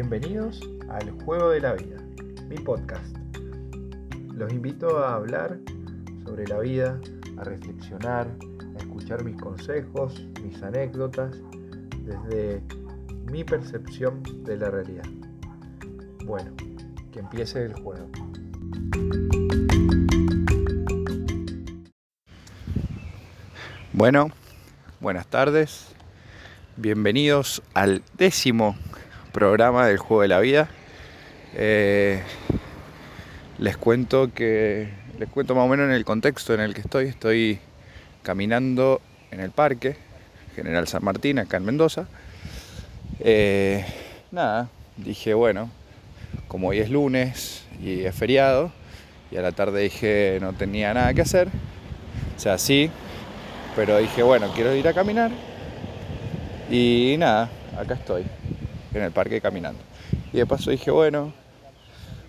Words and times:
Bienvenidos 0.00 0.60
al 0.90 1.10
Juego 1.24 1.50
de 1.50 1.60
la 1.60 1.72
Vida, 1.72 1.96
mi 2.48 2.54
podcast. 2.54 3.16
Los 4.32 4.52
invito 4.52 5.00
a 5.00 5.16
hablar 5.16 5.58
sobre 6.24 6.46
la 6.46 6.60
vida, 6.60 7.00
a 7.36 7.42
reflexionar, 7.42 8.28
a 8.76 8.78
escuchar 8.78 9.24
mis 9.24 9.34
consejos, 9.42 10.24
mis 10.40 10.62
anécdotas, 10.62 11.36
desde 12.04 12.62
mi 13.28 13.42
percepción 13.42 14.22
de 14.44 14.56
la 14.56 14.70
realidad. 14.70 15.02
Bueno, 16.24 16.52
que 17.10 17.18
empiece 17.18 17.64
el 17.64 17.72
juego. 17.72 18.08
Bueno, 23.92 24.30
buenas 25.00 25.26
tardes. 25.26 25.88
Bienvenidos 26.76 27.64
al 27.74 28.04
décimo 28.16 28.76
programa 29.38 29.86
del 29.86 29.98
Juego 29.98 30.22
de 30.22 30.28
la 30.28 30.40
Vida. 30.40 30.68
Eh, 31.54 32.20
les 33.58 33.76
cuento 33.76 34.34
que 34.34 34.88
les 35.16 35.28
cuento 35.28 35.54
más 35.54 35.64
o 35.64 35.68
menos 35.68 35.86
en 35.86 35.92
el 35.92 36.04
contexto 36.04 36.54
en 36.54 36.60
el 36.60 36.74
que 36.74 36.80
estoy. 36.80 37.06
Estoy 37.06 37.60
caminando 38.24 39.00
en 39.30 39.38
el 39.38 39.52
parque 39.52 39.96
General 40.56 40.88
San 40.88 41.04
Martín, 41.04 41.38
acá 41.38 41.58
en 41.58 41.66
Mendoza. 41.66 42.08
Eh, 43.20 43.86
nada, 44.32 44.70
dije, 44.96 45.34
bueno, 45.34 45.70
como 46.48 46.70
hoy 46.70 46.80
es 46.80 46.90
lunes 46.90 47.64
y 47.80 48.06
es 48.06 48.16
feriado, 48.16 48.72
y 49.30 49.36
a 49.36 49.42
la 49.42 49.52
tarde 49.52 49.82
dije 49.82 50.38
no 50.40 50.52
tenía 50.54 50.92
nada 50.92 51.14
que 51.14 51.20
hacer, 51.20 51.46
o 51.46 52.40
sea, 52.40 52.58
sí, 52.58 52.90
pero 53.76 53.98
dije, 53.98 54.24
bueno, 54.24 54.50
quiero 54.52 54.74
ir 54.74 54.88
a 54.88 54.92
caminar. 54.92 55.30
Y 56.68 57.14
nada, 57.20 57.48
acá 57.78 57.94
estoy, 57.94 58.24
en 58.94 59.02
el 59.02 59.12
parque 59.12 59.40
caminando. 59.40 59.80
Y 60.32 60.38
de 60.38 60.46
paso 60.46 60.70
dije, 60.70 60.90
bueno, 60.90 61.32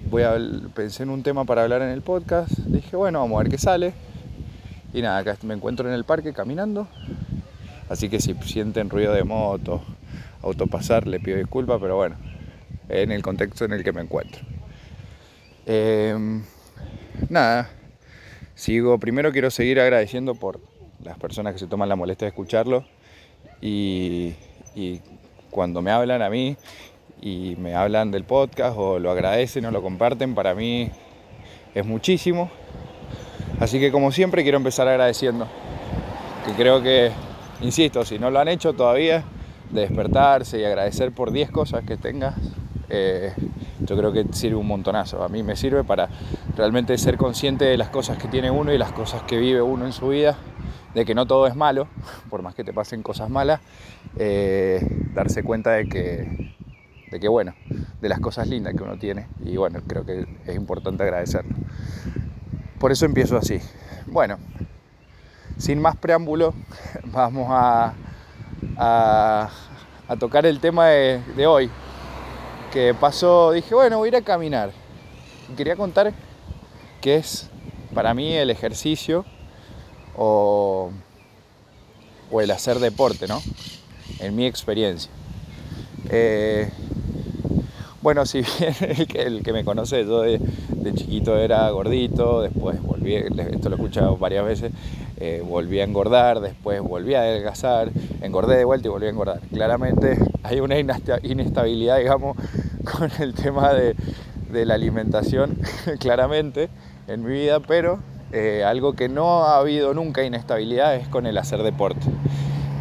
voy 0.10 0.24
a 0.24 0.38
pensé 0.74 1.04
en 1.04 1.10
un 1.10 1.24
tema 1.24 1.46
para 1.46 1.64
hablar 1.64 1.82
en 1.82 1.90
el 1.90 2.02
podcast. 2.02 2.52
Dije, 2.52 2.96
bueno, 2.96 3.20
vamos 3.20 3.40
a 3.40 3.44
ver 3.44 3.52
qué 3.52 3.58
sale. 3.58 3.94
Y 4.94 5.02
nada, 5.02 5.20
acá 5.20 5.38
me 5.44 5.54
encuentro 5.54 5.88
en 5.88 5.94
el 5.94 6.04
parque 6.04 6.34
caminando. 6.34 6.88
Así 7.90 8.10
que 8.10 8.20
si 8.20 8.34
sienten 8.46 8.90
ruido 8.90 9.14
de 9.14 9.24
moto, 9.24 9.82
autopasar, 10.42 11.08
le 11.08 11.20
pido 11.20 11.38
disculpas, 11.38 11.80
pero 11.82 11.96
bueno, 11.96 12.16
en 12.88 13.12
el 13.12 13.22
contexto 13.22 13.66
en 13.66 13.74
el 13.74 13.84
que 13.84 13.92
me 13.92 14.02
encuentro. 14.02 14.42
Em, 15.66 16.44
nada, 17.30 17.70
sigo, 18.56 18.98
primero 19.00 19.32
quiero 19.32 19.52
seguir 19.52 19.80
agradeciendo 19.80 20.36
por 20.36 20.60
las 21.04 21.18
personas 21.18 21.54
que 21.54 21.60
se 21.60 21.68
toman 21.68 21.90
la 21.90 21.96
molestia 21.96 22.26
de 22.26 22.30
escucharlo 22.30 22.86
y, 23.62 24.36
y 24.76 25.02
cuando 25.52 25.82
me 25.82 25.92
hablan 25.92 26.22
a 26.22 26.30
mí 26.30 26.58
y 27.22 27.56
me 27.58 27.76
hablan 27.76 28.12
del 28.12 28.24
podcast 28.24 28.76
o 28.78 29.00
lo 29.00 29.12
agradecen 29.12 29.66
o 29.66 29.72
lo 29.72 29.82
comparten, 29.82 30.36
para 30.36 30.56
mí 30.56 30.90
es 31.76 31.86
muchísimo. 31.86 32.50
Así 33.60 33.80
que 33.80 33.92
como 33.92 34.12
siempre 34.12 34.44
quiero 34.44 34.58
empezar 34.58 34.88
agradeciendo, 34.88 35.48
que 36.46 36.54
creo 36.54 36.82
que, 36.82 37.12
insisto, 37.62 38.06
si 38.06 38.18
no 38.18 38.32
lo 38.32 38.40
han 38.40 38.48
hecho 38.48 38.74
todavía, 38.74 39.24
de 39.70 39.82
despertarse 39.82 40.60
y 40.60 40.66
agradecer 40.66 41.12
por 41.12 41.32
10 41.32 41.52
cosas 41.52 41.84
que 41.84 41.98
tengas, 41.98 42.36
eh, 42.90 43.34
yo 43.80 43.98
creo 43.98 44.12
que 44.12 44.26
sirve 44.32 44.56
un 44.56 44.68
montonazo. 44.68 45.24
A 45.24 45.30
mí 45.30 45.44
me 45.44 45.56
sirve 45.56 45.84
para 45.84 46.10
realmente 46.56 46.98
ser 46.98 47.18
consciente 47.18 47.66
de 47.66 47.78
las 47.78 47.90
cosas 47.90 48.18
que 48.18 48.28
tiene 48.28 48.50
uno 48.50 48.74
y 48.74 48.78
las 48.78 48.92
cosas 48.92 49.24
que 49.24 49.38
vive 49.38 49.62
uno 49.62 49.86
en 49.86 49.94
su 49.94 50.10
vida, 50.10 50.38
de 50.94 51.06
que 51.06 51.14
no 51.14 51.26
todo 51.26 51.46
es 51.48 51.56
malo, 51.56 51.88
por 52.30 52.42
más 52.42 52.56
que 52.56 52.64
te 52.64 52.74
pasen 52.74 53.04
cosas 53.04 53.30
malas, 53.30 53.62
eh, 54.18 54.86
darse 55.20 55.44
cuenta 55.44 55.72
de 55.72 55.88
que, 55.88 56.54
de 57.12 57.20
que, 57.20 57.28
bueno, 57.28 57.54
de 58.02 58.10
las 58.10 58.20
cosas 58.20 58.48
lindas 58.48 58.74
que 58.74 58.84
uno 58.84 58.98
tiene. 58.98 59.28
Y 59.44 59.58
bueno, 59.58 59.82
creo 59.86 60.06
que 60.06 60.26
es 60.46 60.56
importante 60.56 61.04
agradecerlo. 61.04 61.56
Por 62.80 62.92
eso 62.92 63.06
empiezo 63.06 63.38
así. 63.38 63.60
Bueno, 64.08 64.38
sin 65.58 65.82
más 65.82 65.98
preámbulo, 65.98 66.54
vamos 67.06 67.48
a, 67.50 67.94
a, 68.78 70.16
tocar 70.20 70.46
el 70.46 70.60
tema 70.60 70.88
de, 70.88 71.22
de 71.36 71.48
hoy. 71.48 71.70
Que 72.72 72.94
pasó, 72.94 73.52
dije, 73.52 73.76
bueno, 73.76 73.98
voy 73.98 74.08
a 74.08 74.10
ir 74.10 74.16
a 74.16 74.22
caminar. 74.22 74.72
Y 75.52 75.56
quería 75.56 75.76
contar 75.76 76.14
qué 77.02 77.18
es 77.18 77.50
para 77.94 78.14
mí 78.14 78.34
el 78.34 78.52
ejercicio 78.52 79.26
o, 80.16 80.92
o 82.32 82.42
el 82.42 82.52
hacer 82.52 82.80
deporte, 82.80 83.28
¿no? 83.28 83.42
En 84.20 84.36
mi 84.36 84.46
experiencia. 84.46 85.12
Eh, 86.10 86.70
bueno, 88.02 88.26
si 88.26 88.42
bien 88.42 88.76
el 88.98 89.08
que, 89.08 89.22
el 89.22 89.44
que 89.44 89.54
me 89.54 89.64
conoce, 89.66 90.06
yo 90.06 90.22
de, 90.22 90.40
de, 90.40 90.94
chiquito 90.94 91.38
era 91.38 91.70
gordito, 91.70 92.42
después 92.42 92.82
volví, 92.82 93.16
esto 93.16 93.70
lo 93.70 93.76
he 93.76 93.80
escuchado 93.80 94.18
varias 94.18 94.46
veces, 94.46 94.72
eh, 95.18 95.44
volví 95.46 95.80
a 95.80 95.84
engordar, 95.84 96.40
después 96.40 96.82
volví 96.82 97.16
a 97.16 97.22
adelgazar, 97.22 97.92
engordé 98.22 98.58
de 98.58 98.66
vuelta 98.66 98.88
y 98.88 98.92
volví 98.92 99.08
a 99.08 99.10
engordar. 99.10 99.42
Claramente 99.54 100.18
hay 100.44 100.62
una 100.62 100.78
inestabilidad, 100.78 101.98
digamos, 101.98 102.38
con 102.98 103.12
el 103.20 103.34
tema 103.34 103.74
de, 103.74 103.96
de 104.52 104.66
la 104.66 104.76
alimentación, 104.76 105.58
claramente, 106.00 106.70
en 107.08 107.24
mi 107.24 107.32
vida, 107.32 107.60
pero 107.60 108.00
eh, 108.32 108.64
algo 108.64 108.94
que 108.94 109.10
no 109.10 109.44
ha 109.44 109.58
habido 109.58 109.94
nunca 109.94 110.24
inestabilidad 110.24 110.96
es 110.96 111.08
con 111.08 111.26
el 111.26 111.38
hacer 111.38 111.64
deporte. 111.64 112.06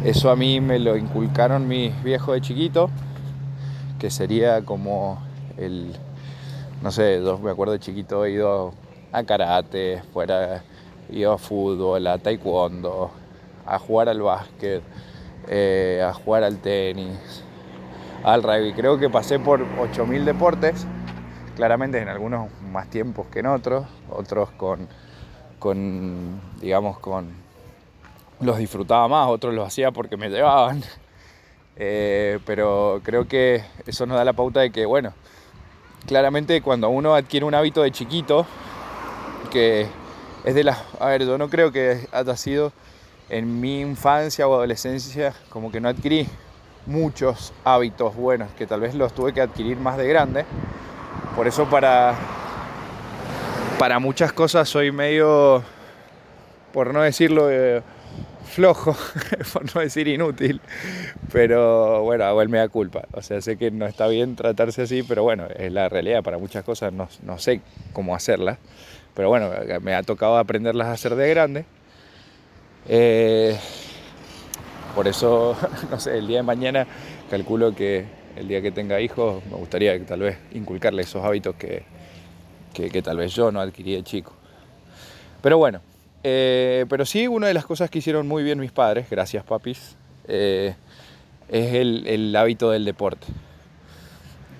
Eso 0.03 0.31
a 0.31 0.35
mí 0.35 0.61
me 0.61 0.79
lo 0.79 0.95
inculcaron 0.95 1.67
mis 1.67 2.03
viejos 2.03 2.33
de 2.33 2.41
chiquito, 2.41 2.89
que 3.99 4.09
sería 4.09 4.61
como 4.63 5.21
el, 5.57 5.93
no 6.81 6.91
sé, 6.91 7.21
yo 7.21 7.37
me 7.37 7.51
acuerdo 7.51 7.73
de 7.73 7.79
chiquito 7.79 8.23
he 8.23 8.31
ido 8.31 8.73
a 9.11 9.23
karate, 9.23 10.01
fuera, 10.13 10.63
ido 11.09 11.33
a 11.33 11.37
fútbol, 11.37 12.07
a 12.07 12.17
taekwondo, 12.17 13.11
a 13.65 13.77
jugar 13.77 14.07
al 14.07 14.21
básquet, 14.21 14.81
eh, 15.49 16.01
a 16.07 16.13
jugar 16.13 16.43
al 16.43 16.59
tenis, 16.59 17.43
al 18.23 18.41
rugby. 18.41 18.73
Creo 18.73 18.97
que 18.97 19.09
pasé 19.09 19.37
por 19.37 19.59
8.000 19.59 20.23
deportes, 20.23 20.87
claramente 21.57 22.01
en 22.01 22.07
algunos 22.07 22.49
más 22.71 22.89
tiempos 22.89 23.27
que 23.27 23.39
en 23.39 23.47
otros, 23.47 23.85
otros 24.09 24.49
con 24.51 24.87
con, 25.59 26.39
digamos, 26.61 26.99
con, 26.99 27.27
los 28.41 28.57
disfrutaba 28.57 29.07
más, 29.07 29.27
otros 29.27 29.53
los 29.53 29.67
hacía 29.67 29.91
porque 29.91 30.17
me 30.17 30.29
llevaban. 30.29 30.83
Eh, 31.81 32.39
pero 32.45 32.99
creo 33.05 33.25
que 33.25 33.63
eso 33.87 34.05
nos 34.05 34.17
da 34.17 34.25
la 34.25 34.33
pauta 34.33 34.59
de 34.59 34.69
que, 34.69 34.85
bueno, 34.85 35.13
claramente 36.05 36.61
cuando 36.61 36.89
uno 36.89 37.15
adquiere 37.15 37.45
un 37.45 37.55
hábito 37.55 37.81
de 37.81 37.91
chiquito, 37.91 38.45
que 39.49 39.87
es 40.43 40.55
de 40.55 40.65
las... 40.65 40.77
A 40.99 41.05
ver, 41.05 41.25
yo 41.25 41.37
no 41.37 41.49
creo 41.49 41.71
que 41.71 42.05
haya 42.11 42.35
sido 42.35 42.73
en 43.29 43.61
mi 43.61 43.79
infancia 43.79 44.45
o 44.45 44.55
adolescencia 44.55 45.33
como 45.47 45.71
que 45.71 45.79
no 45.79 45.87
adquirí 45.87 46.27
muchos 46.85 47.53
hábitos 47.63 48.13
buenos, 48.13 48.51
que 48.57 48.67
tal 48.67 48.81
vez 48.81 48.93
los 48.93 49.13
tuve 49.13 49.31
que 49.31 49.39
adquirir 49.39 49.77
más 49.77 49.95
de 49.95 50.05
grande. 50.05 50.43
Por 51.33 51.47
eso 51.47 51.69
para 51.69 52.17
para 53.79 53.99
muchas 53.99 54.33
cosas 54.33 54.67
soy 54.67 54.91
medio, 54.91 55.63
por 56.73 56.93
no 56.93 57.01
decirlo, 57.01 57.49
eh, 57.49 57.81
flojo, 58.49 58.95
por 59.53 59.73
no 59.73 59.81
decir 59.81 60.07
inútil, 60.07 60.59
pero 61.31 62.03
bueno, 62.03 62.25
hago 62.25 62.41
el 62.41 62.49
mea 62.49 62.67
culpa. 62.67 63.07
O 63.13 63.21
sea, 63.21 63.41
sé 63.41 63.57
que 63.57 63.71
no 63.71 63.85
está 63.85 64.07
bien 64.07 64.35
tratarse 64.35 64.81
así, 64.81 65.03
pero 65.03 65.23
bueno, 65.23 65.47
es 65.55 65.71
la 65.71 65.89
realidad. 65.89 66.23
Para 66.23 66.37
muchas 66.37 66.63
cosas 66.63 66.91
no, 66.91 67.07
no 67.23 67.37
sé 67.37 67.61
cómo 67.93 68.15
hacerlas, 68.15 68.57
pero 69.13 69.29
bueno, 69.29 69.49
me 69.81 69.95
ha 69.95 70.03
tocado 70.03 70.37
aprenderlas 70.37 70.87
a 70.87 70.91
hacer 70.93 71.15
de 71.15 71.29
grande. 71.29 71.65
Eh, 72.87 73.57
por 74.95 75.07
eso, 75.07 75.55
no 75.91 75.99
sé, 75.99 76.17
el 76.17 76.27
día 76.27 76.37
de 76.37 76.43
mañana 76.43 76.87
calculo 77.29 77.75
que 77.75 78.05
el 78.35 78.47
día 78.47 78.61
que 78.61 78.71
tenga 78.71 78.99
hijos 79.01 79.43
me 79.45 79.57
gustaría 79.57 79.97
que 79.97 80.05
tal 80.05 80.21
vez 80.21 80.37
inculcarle 80.53 81.01
esos 81.01 81.23
hábitos 81.23 81.55
que, 81.55 81.83
que, 82.73 83.01
tal 83.01 83.17
vez 83.17 83.33
yo 83.33 83.51
no 83.51 83.59
adquirí 83.59 83.95
de 83.95 84.03
chico. 84.03 84.33
Pero 85.41 85.57
bueno, 85.57 85.81
eh, 86.23 86.85
pero 86.89 87.05
sí, 87.05 87.27
una 87.27 87.47
de 87.47 87.53
las 87.53 87.65
cosas 87.65 87.89
que 87.89 87.99
hicieron 87.99 88.27
muy 88.27 88.43
bien 88.43 88.59
mis 88.59 88.71
padres, 88.71 89.09
gracias 89.09 89.43
papis, 89.43 89.95
eh, 90.27 90.75
es 91.47 91.73
el, 91.73 92.35
hábito 92.35 92.71
del 92.71 92.85
deporte. 92.85 93.27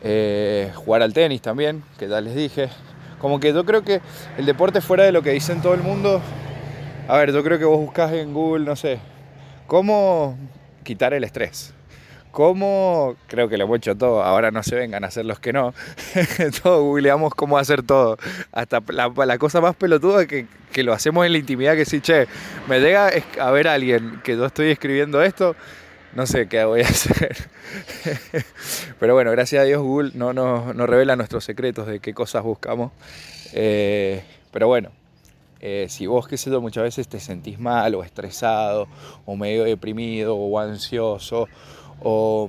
Eh, 0.03 0.71
jugar 0.75 1.01
al 1.01 1.13
tenis 1.13 1.41
también, 1.41 1.83
que 1.97 2.07
ya 2.07 2.21
les 2.21 2.35
dije. 2.35 2.69
Como 3.19 3.39
que 3.39 3.53
yo 3.53 3.65
creo 3.65 3.83
que 3.83 4.01
el 4.37 4.45
deporte 4.45 4.79
fuera 4.79 5.03
de 5.03 5.11
lo 5.11 5.21
que 5.21 5.31
dicen 5.31 5.61
todo 5.61 5.73
el 5.73 5.83
mundo. 5.83 6.21
A 7.07 7.17
ver, 7.17 7.33
yo 7.33 7.43
creo 7.43 7.59
que 7.59 7.65
vos 7.65 7.79
buscás 7.79 8.13
en 8.13 8.33
Google, 8.33 8.65
no 8.65 8.75
sé, 8.75 8.99
cómo 9.67 10.37
quitar 10.83 11.13
el 11.13 11.23
estrés. 11.23 11.73
¿Cómo? 12.31 13.15
Creo 13.27 13.49
que 13.49 13.57
lo 13.57 13.65
hemos 13.65 13.77
hecho 13.77 13.95
todo. 13.95 14.23
Ahora 14.23 14.51
no 14.51 14.61
se 14.63 14.75
vengan 14.75 15.03
a 15.03 15.07
hacer 15.07 15.25
los 15.25 15.39
que 15.39 15.51
no. 15.51 15.73
todo 16.63 16.83
googleamos 16.83 17.33
cómo 17.33 17.57
hacer 17.57 17.83
todo. 17.83 18.17
Hasta 18.51 18.81
la, 18.89 19.37
cosa 19.37 19.61
más 19.61 19.75
pelotuda 19.75 20.25
que, 20.27 20.45
que, 20.71 20.83
lo 20.83 20.93
hacemos 20.93 21.25
en 21.25 21.33
la 21.33 21.39
intimidad, 21.39 21.75
que 21.75 21.85
sí, 21.85 22.01
che, 22.01 22.27
me 22.67 22.79
llega 22.79 23.11
a 23.39 23.51
ver 23.51 23.67
a 23.67 23.73
alguien 23.73 24.21
que 24.23 24.37
yo 24.37 24.45
estoy 24.45 24.69
escribiendo 24.69 25.21
esto 25.21 25.55
no 26.13 26.25
sé 26.25 26.47
qué 26.47 26.63
voy 26.63 26.81
a 26.81 26.87
hacer. 26.87 27.35
Pero 28.99 29.13
bueno, 29.13 29.31
gracias 29.31 29.61
a 29.61 29.65
Dios 29.65 29.81
Google 29.81 30.11
no 30.15 30.33
nos 30.33 30.75
no 30.75 30.87
revela 30.87 31.15
nuestros 31.15 31.43
secretos 31.43 31.87
de 31.87 31.99
qué 31.99 32.13
cosas 32.13 32.43
buscamos. 32.43 32.91
Eh, 33.53 34.23
pero 34.51 34.67
bueno, 34.67 34.91
eh, 35.59 35.87
si 35.89 36.07
vos, 36.07 36.27
qué 36.27 36.37
sé 36.37 36.49
yo, 36.49 36.61
muchas 36.61 36.83
veces 36.83 37.07
te 37.07 37.19
sentís 37.19 37.59
mal 37.59 37.93
o 37.95 38.03
estresado 38.03 38.87
o 39.25 39.35
medio 39.35 39.63
deprimido 39.63 40.35
o 40.35 40.59
ansioso 40.59 41.47
o, 42.01 42.47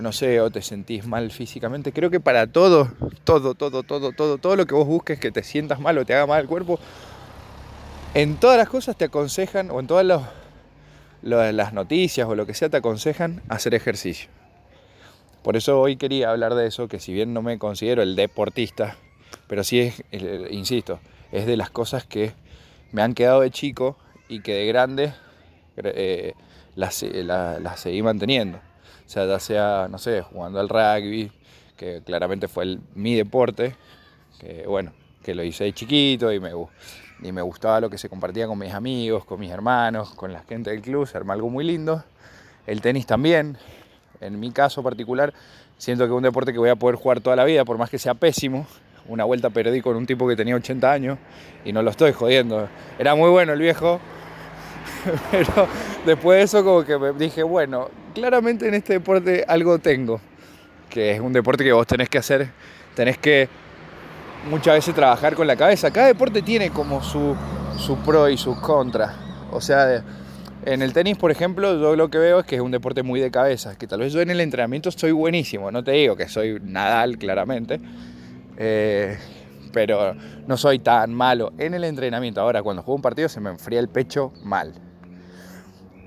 no 0.00 0.12
sé, 0.12 0.40
o 0.40 0.50
te 0.50 0.62
sentís 0.62 1.06
mal 1.06 1.30
físicamente, 1.30 1.92
creo 1.92 2.10
que 2.10 2.20
para 2.20 2.46
todo, 2.46 2.90
todo, 3.24 3.54
todo, 3.54 3.82
todo, 3.82 4.12
todo, 4.12 4.38
todo 4.38 4.56
lo 4.56 4.66
que 4.66 4.74
vos 4.74 4.86
busques 4.86 5.18
que 5.18 5.30
te 5.30 5.42
sientas 5.42 5.80
mal 5.80 5.96
o 5.98 6.04
te 6.04 6.14
haga 6.14 6.26
mal 6.26 6.42
el 6.42 6.46
cuerpo, 6.46 6.78
en 8.14 8.36
todas 8.36 8.56
las 8.56 8.68
cosas 8.68 8.96
te 8.96 9.04
aconsejan 9.04 9.70
o 9.70 9.80
en 9.80 9.86
todas 9.86 10.06
las 11.22 11.72
noticias 11.72 12.28
o 12.28 12.34
lo 12.34 12.46
que 12.46 12.54
sea 12.54 12.68
te 12.68 12.78
aconsejan 12.78 13.42
hacer 13.48 13.74
ejercicio. 13.74 14.30
Por 15.42 15.56
eso 15.56 15.80
hoy 15.80 15.96
quería 15.96 16.30
hablar 16.30 16.54
de 16.54 16.66
eso, 16.66 16.88
que 16.88 16.98
si 16.98 17.12
bien 17.12 17.32
no 17.32 17.40
me 17.40 17.58
considero 17.58 18.02
el 18.02 18.16
deportista, 18.16 18.96
pero 19.46 19.62
sí 19.62 19.80
es, 19.80 20.02
insisto, 20.50 20.98
es 21.30 21.46
de 21.46 21.56
las 21.56 21.70
cosas 21.70 22.04
que 22.04 22.32
me 22.90 23.02
han 23.02 23.14
quedado 23.14 23.42
de 23.42 23.50
chico 23.50 23.96
y 24.28 24.40
que 24.40 24.54
de 24.54 24.66
grande 24.66 25.12
eh, 25.76 26.34
las, 26.74 27.04
seguí 27.76 28.02
manteniendo. 28.02 28.58
O 29.06 29.08
sea, 29.08 29.24
ya 29.24 29.38
sea, 29.38 29.88
no 29.88 29.98
sé, 29.98 30.22
jugando 30.22 30.58
al 30.58 30.68
rugby, 30.68 31.30
que 31.76 32.02
claramente 32.04 32.48
fue 32.48 32.78
mi 32.94 33.14
deporte, 33.14 33.76
que 34.40 34.66
bueno, 34.66 34.92
que 35.22 35.34
lo 35.34 35.44
hice 35.44 35.64
de 35.64 35.72
chiquito 35.72 36.32
y 36.32 36.40
me, 36.40 36.50
y 37.22 37.32
me 37.32 37.42
gustaba 37.42 37.80
lo 37.80 37.88
que 37.88 37.98
se 37.98 38.08
compartía 38.08 38.46
con 38.46 38.58
mis 38.58 38.74
amigos, 38.74 39.24
con 39.24 39.38
mis 39.38 39.50
hermanos, 39.50 40.10
con 40.14 40.32
la 40.32 40.40
gente 40.40 40.70
del 40.70 40.82
club, 40.82 41.06
se 41.06 41.16
armó 41.16 41.32
algo 41.32 41.48
muy 41.48 41.64
lindo. 41.64 42.02
El 42.66 42.80
tenis 42.80 43.06
también, 43.06 43.56
en 44.20 44.40
mi 44.40 44.50
caso 44.50 44.82
particular, 44.82 45.32
siento 45.78 46.04
que 46.04 46.10
es 46.10 46.16
un 46.16 46.24
deporte 46.24 46.52
que 46.52 46.58
voy 46.58 46.70
a 46.70 46.76
poder 46.76 46.96
jugar 46.96 47.20
toda 47.20 47.36
la 47.36 47.44
vida, 47.44 47.64
por 47.64 47.78
más 47.78 47.90
que 47.90 47.98
sea 47.98 48.14
pésimo. 48.14 48.66
Una 49.08 49.24
vuelta 49.24 49.50
perdí 49.50 49.82
con 49.82 49.94
un 49.94 50.04
tipo 50.04 50.26
que 50.26 50.34
tenía 50.34 50.56
80 50.56 50.90
años 50.90 51.18
y 51.64 51.72
no 51.72 51.80
lo 51.82 51.90
estoy 51.90 52.12
jodiendo. 52.12 52.68
Era 52.98 53.14
muy 53.14 53.30
bueno 53.30 53.52
el 53.52 53.60
viejo, 53.60 54.00
pero 55.30 55.68
después 56.04 56.38
de 56.38 56.42
eso 56.42 56.64
como 56.64 56.84
que 56.84 56.98
me 56.98 57.12
dije, 57.12 57.44
bueno, 57.44 57.88
claramente 58.16 58.66
en 58.66 58.72
este 58.72 58.94
deporte 58.94 59.44
algo 59.46 59.78
tengo, 59.78 60.18
que 60.88 61.12
es 61.12 61.20
un 61.20 61.34
deporte 61.34 61.62
que 61.62 61.72
vos 61.72 61.86
tenés 61.86 62.08
que 62.08 62.16
hacer, 62.16 62.48
tenés 62.94 63.18
que 63.18 63.46
muchas 64.48 64.76
veces 64.76 64.94
trabajar 64.94 65.34
con 65.34 65.46
la 65.46 65.54
cabeza. 65.54 65.90
Cada 65.90 66.06
deporte 66.06 66.40
tiene 66.40 66.70
como 66.70 67.02
su, 67.02 67.36
su 67.76 67.98
pro 67.98 68.30
y 68.30 68.38
sus 68.38 68.58
contras. 68.58 69.14
O 69.52 69.60
sea, 69.60 70.02
en 70.64 70.80
el 70.80 70.94
tenis, 70.94 71.18
por 71.18 71.30
ejemplo, 71.30 71.78
yo 71.78 71.94
lo 71.94 72.08
que 72.08 72.16
veo 72.16 72.40
es 72.40 72.46
que 72.46 72.54
es 72.56 72.62
un 72.62 72.70
deporte 72.70 73.02
muy 73.02 73.20
de 73.20 73.30
cabeza, 73.30 73.76
que 73.76 73.86
tal 73.86 74.00
vez 74.00 74.14
yo 74.14 74.22
en 74.22 74.30
el 74.30 74.40
entrenamiento 74.40 74.88
estoy 74.88 75.12
buenísimo, 75.12 75.70
no 75.70 75.84
te 75.84 75.90
digo 75.90 76.16
que 76.16 76.26
soy 76.26 76.58
Nadal 76.62 77.18
claramente, 77.18 77.78
eh, 78.56 79.18
pero 79.74 80.14
no 80.46 80.56
soy 80.56 80.78
tan 80.78 81.12
malo 81.12 81.52
en 81.58 81.74
el 81.74 81.84
entrenamiento. 81.84 82.40
Ahora, 82.40 82.62
cuando 82.62 82.82
juego 82.82 82.96
un 82.96 83.02
partido 83.02 83.28
se 83.28 83.40
me 83.40 83.50
enfría 83.50 83.78
el 83.78 83.88
pecho 83.88 84.32
mal. 84.42 84.85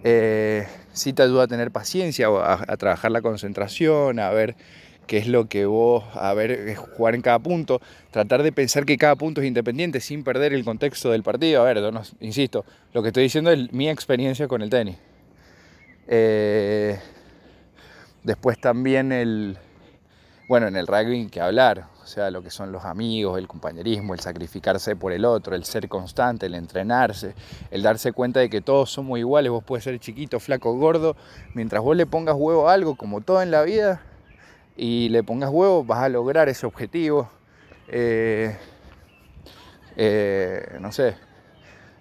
Eh, 0.04 0.68
sí 0.94 1.14
te 1.14 1.24
ayuda 1.24 1.44
a 1.44 1.48
tener 1.48 1.72
paciencia, 1.72 2.28
a 2.30 2.78
trabajar 2.78 3.12
la 3.12 3.22
concentración, 3.22 4.20
a 4.20 4.30
ver 4.32 4.56
qué 5.10 5.18
es 5.18 5.28
lo 5.28 5.50
que 5.50 5.66
vos, 5.66 6.04
a 6.14 6.36
ver, 6.36 6.76
jugar 6.76 7.16
en 7.16 7.24
cada 7.24 7.40
punto, 7.40 7.82
tratar 8.12 8.44
de 8.44 8.52
pensar 8.52 8.86
que 8.86 8.96
cada 8.96 9.16
punto 9.16 9.42
es 9.42 9.48
independiente 9.48 10.02
sin 10.02 10.24
perder 10.24 10.54
el 10.54 10.64
contexto 10.64 11.10
del 11.10 11.24
partido. 11.24 11.64
A 11.64 11.66
ver, 11.66 11.82
no, 11.92 12.04
insisto, 12.20 12.64
lo 12.94 13.02
que 13.02 13.08
estoy 13.08 13.24
diciendo 13.24 13.50
es 13.50 13.74
mi 13.74 13.90
experiencia 13.90 14.48
con 14.48 14.62
el 14.62 14.70
tenis. 14.70 14.98
Eh, 16.08 17.00
después 18.24 18.60
también 18.62 19.12
el, 19.12 19.58
bueno, 20.50 20.66
en 20.66 20.76
el 20.76 20.88
rugby 20.88 21.28
que 21.28 21.42
hablar, 21.42 21.86
o 22.02 22.08
sea, 22.08 22.32
lo 22.32 22.42
que 22.42 22.50
son 22.50 22.72
los 22.72 22.84
amigos, 22.84 23.38
el 23.38 23.48
compañerismo, 23.48 24.16
el 24.16 24.20
sacrificarse 24.20 24.96
por 24.96 25.12
el 25.12 25.24
otro, 25.24 25.54
el 25.54 25.64
ser 25.64 25.88
constante, 25.88 26.48
el 26.48 26.56
entrenarse, 26.56 27.36
el 27.70 27.84
darse 27.84 28.14
cuenta 28.14 28.40
de 28.40 28.50
que 28.50 28.60
todos 28.60 28.90
somos 28.90 29.20
iguales, 29.20 29.52
vos 29.52 29.64
puedes 29.64 29.84
ser 29.84 30.00
chiquito, 30.00 30.40
flaco, 30.40 30.74
gordo, 30.74 31.16
mientras 31.54 31.84
vos 31.84 31.96
le 31.96 32.08
pongas 32.08 32.34
huevo 32.36 32.68
a 32.68 32.74
algo, 32.74 32.98
como 32.98 33.22
todo 33.22 33.44
en 33.44 33.52
la 33.52 33.62
vida, 33.62 34.02
y 34.76 35.10
le 35.10 35.22
pongas 35.22 35.52
huevo, 35.52 35.84
vas 35.84 36.00
a 36.00 36.10
lograr 36.10 36.50
ese 36.50 36.66
objetivo. 36.66 37.30
Eh, 37.88 38.58
eh, 39.98 40.78
no 40.80 40.92
sé, 40.92 41.16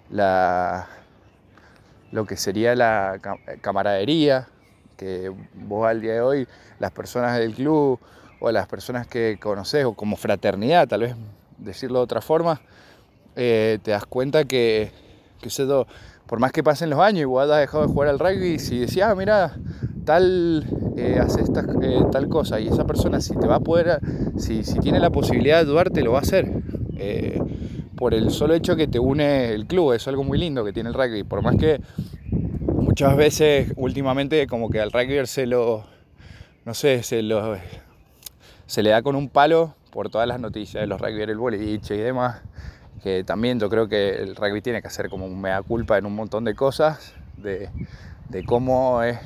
la, 0.09 0.87
lo 2.11 2.25
que 2.25 2.35
sería 2.35 2.73
la 2.73 3.19
camaradería, 3.61 4.47
que 4.97 5.31
vos 5.53 5.87
al 5.87 6.01
día 6.01 6.13
de 6.13 6.21
hoy, 6.21 6.47
las 6.79 6.89
personas 6.89 7.37
del 7.37 7.53
club 7.53 7.99
o 8.39 8.51
las 8.51 8.67
personas 8.67 9.07
que 9.07 9.37
conoces, 9.41 9.85
o 9.85 9.93
como 9.93 10.15
fraternidad, 10.15 10.87
tal 10.87 11.01
vez 11.01 11.15
decirlo 11.57 11.99
de 11.99 12.03
otra 12.03 12.21
forma, 12.21 12.61
eh, 13.35 13.79
te 13.83 13.91
das 13.91 14.05
cuenta 14.05 14.45
que, 14.45 14.91
que 15.41 15.49
por 16.29 16.39
más 16.39 16.51
que 16.51 16.63
pasen 16.63 16.91
los 16.91 16.99
años 16.99 17.25
vos 17.27 17.49
has 17.49 17.59
dejado 17.59 17.87
de 17.87 17.91
jugar 17.91 18.09
al 18.09 18.19
rugby, 18.19 18.59
si 18.59 18.79
decías, 18.79 19.09
ah, 19.09 19.15
mira, 19.15 19.57
tal 20.05 20.63
eh, 20.95 21.17
hace 21.19 21.41
esta, 21.41 21.65
eh, 21.81 22.03
tal 22.11 22.29
cosa 22.29 22.59
y 22.59 22.67
esa 22.67 22.85
persona 22.85 23.21
si 23.21 23.35
te 23.35 23.47
va 23.47 23.55
a 23.55 23.59
poder, 23.59 23.99
si, 24.37 24.63
si 24.63 24.79
tiene 24.79 24.99
la 24.99 25.09
posibilidad 25.09 25.57
de 25.57 25.63
ayudarte, 25.63 26.03
lo 26.03 26.11
va 26.11 26.19
a 26.19 26.21
hacer. 26.21 26.51
Eh, 26.97 27.39
por 27.95 28.13
el 28.13 28.29
solo 28.31 28.53
hecho 28.53 28.75
que 28.75 28.87
te 28.87 28.99
une 28.99 29.53
el 29.53 29.65
club, 29.65 29.93
es 29.93 30.07
algo 30.07 30.23
muy 30.23 30.37
lindo 30.37 30.63
que 30.63 30.71
tiene 30.71 30.89
el 30.89 30.95
rugby. 30.95 31.23
Por 31.23 31.41
más 31.41 31.55
que 31.57 31.81
muchas 32.73 33.15
veces 33.17 33.73
últimamente 33.75 34.45
como 34.47 34.69
que 34.69 34.79
al 34.79 34.91
rugby 34.91 35.25
se 35.25 35.45
lo, 35.45 35.85
no 36.65 36.73
sé, 36.73 37.01
se 37.03 37.21
lo, 37.21 37.57
se 38.69 38.83
le 38.83 38.91
da 38.91 39.01
con 39.01 39.15
un 39.15 39.29
palo 39.29 39.73
por 39.89 40.09
todas 40.09 40.27
las 40.27 40.39
noticias 40.39 40.81
de 40.81 40.85
los 40.85 41.01
rugby, 41.01 41.23
el 41.23 41.37
boliche 41.39 41.95
y 41.95 41.97
demás, 41.97 42.43
que 43.01 43.23
también 43.23 43.59
yo 43.59 43.67
creo 43.67 43.89
que 43.89 44.09
el 44.11 44.35
rugby 44.35 44.61
tiene 44.61 44.79
que 44.79 44.87
hacer 44.87 45.09
como 45.09 45.25
un 45.25 45.41
mea 45.41 45.63
culpa 45.63 45.97
en 45.97 46.05
un 46.05 46.13
montón 46.13 46.43
de 46.43 46.53
cosas, 46.53 47.15
de, 47.37 47.71
cómo 48.45 49.01
es 49.01 49.17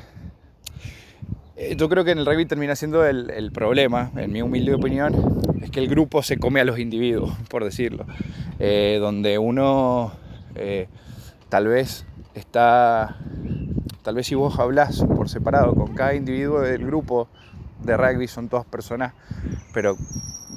eh, 1.57 1.75
yo 1.75 1.89
creo 1.89 2.05
que 2.05 2.11
en 2.11 2.19
el 2.19 2.25
rugby 2.25 2.45
termina 2.45 2.73
siendo 2.77 3.05
el, 3.05 3.51
problema, 3.51 4.11
en 4.15 4.31
mi 4.31 4.41
humilde 4.41 4.73
opinión, 4.73 5.13
es 5.61 5.69
que 5.69 5.81
el 5.81 5.89
grupo 5.89 6.23
se 6.23 6.37
come 6.37 6.61
a 6.61 6.63
los 6.63 6.79
individuos, 6.79 7.37
por 7.49 7.65
decirlo. 7.65 8.05
Eh, 8.59 8.97
donde 9.01 9.37
uno 9.39 10.13
eh, 10.55 10.87
tal 11.49 11.67
vez 11.67 12.05
está, 12.33 13.17
tal 14.03 14.15
vez 14.15 14.25
si 14.25 14.35
vos 14.35 14.57
hablas 14.57 15.03
por 15.03 15.27
separado 15.27 15.75
con 15.75 15.93
cada 15.95 16.15
individuo 16.15 16.61
del 16.61 16.85
grupo 16.85 17.27
de 17.83 17.97
rugby, 17.97 18.27
son 18.27 18.49
todas 18.49 18.65
personas, 18.65 19.13
pero 19.73 19.97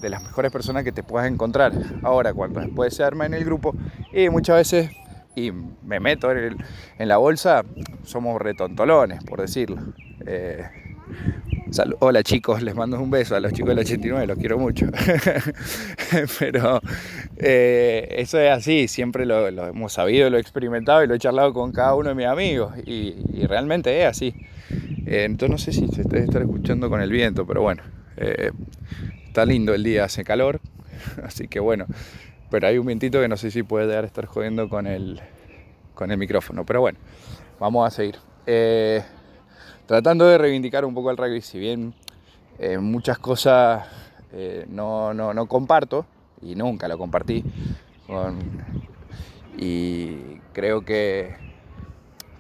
de 0.00 0.10
las 0.10 0.22
mejores 0.22 0.52
personas 0.52 0.84
que 0.84 0.92
te 0.92 1.02
puedas 1.02 1.30
encontrar. 1.30 1.72
Ahora, 2.02 2.32
cuando 2.34 2.60
después 2.60 2.94
se 2.94 3.02
arma 3.02 3.26
en 3.26 3.34
el 3.34 3.44
grupo, 3.44 3.74
y 4.12 4.28
muchas 4.28 4.56
veces, 4.56 4.90
y 5.34 5.52
me 5.52 6.00
meto 6.00 6.30
en, 6.32 6.58
la 6.98 7.16
bolsa, 7.16 7.64
somos 8.04 8.40
retontolones, 8.40 9.22
por 9.24 9.40
decirlo. 9.40 9.78
Hola 11.98 12.22
chicos, 12.22 12.62
les 12.62 12.76
mando 12.76 13.00
un 13.00 13.10
beso 13.10 13.34
a 13.34 13.40
los 13.40 13.52
chicos 13.52 13.70
del 13.70 13.80
89, 13.80 14.26
los 14.28 14.38
quiero 14.38 14.56
mucho. 14.56 14.86
Pero 16.38 16.80
eh, 17.38 18.06
eso 18.18 18.38
es 18.38 18.52
así, 18.52 18.86
siempre 18.86 19.26
lo, 19.26 19.48
hemos 19.48 19.92
sabido, 19.92 20.30
lo 20.30 20.36
he 20.36 20.40
experimentado 20.40 21.02
y 21.02 21.08
lo 21.08 21.14
he 21.14 21.18
charlado 21.18 21.52
con 21.52 21.72
cada 21.72 21.96
uno 21.96 22.10
de 22.10 22.14
mis 22.14 22.26
amigos 22.26 22.72
y, 22.86 23.14
realmente 23.48 24.00
es 24.00 24.06
así. 24.06 24.34
Eh, 25.06 25.24
entonces 25.24 25.50
no 25.50 25.58
sé 25.58 25.72
si 25.72 25.88
se 25.88 26.04
debe 26.04 26.24
estar 26.24 26.40
escuchando 26.40 26.88
con 26.88 27.00
el 27.00 27.10
viento, 27.10 27.44
pero 27.46 27.62
bueno, 27.62 27.82
eh, 28.16 28.52
está 29.26 29.44
lindo 29.44 29.74
el 29.74 29.82
día, 29.82 30.04
hace 30.04 30.22
calor, 30.22 30.60
así 31.24 31.48
que 31.48 31.58
bueno, 31.58 31.86
pero 32.48 32.68
hay 32.68 32.78
un 32.78 32.86
vientito 32.86 33.20
que 33.20 33.26
no 33.26 33.36
sé 33.36 33.50
si 33.50 33.64
puede 33.64 34.04
estar 34.04 34.26
jodiendo 34.26 34.68
con 34.68 34.86
el, 34.86 35.20
con 35.94 36.12
el 36.12 36.18
micrófono, 36.18 36.64
pero 36.64 36.80
bueno, 36.80 36.98
vamos 37.58 37.88
a 37.88 37.90
seguir 37.90 38.16
tratando 39.86 40.26
de 40.26 40.38
reivindicar 40.38 40.84
un 40.84 40.94
poco 40.94 41.10
el 41.10 41.16
rugby, 41.16 41.40
si 41.40 41.58
bien 41.58 41.94
eh, 42.58 42.78
muchas 42.78 43.18
cosas 43.18 43.86
eh, 44.32 44.66
no, 44.68 45.14
no, 45.14 45.46
comparto 45.46 46.06
y 46.42 46.54
nunca 46.54 46.88
lo 46.88 46.98
compartí. 46.98 47.44
y 49.56 50.36
creo 50.52 50.82
que, 50.82 51.36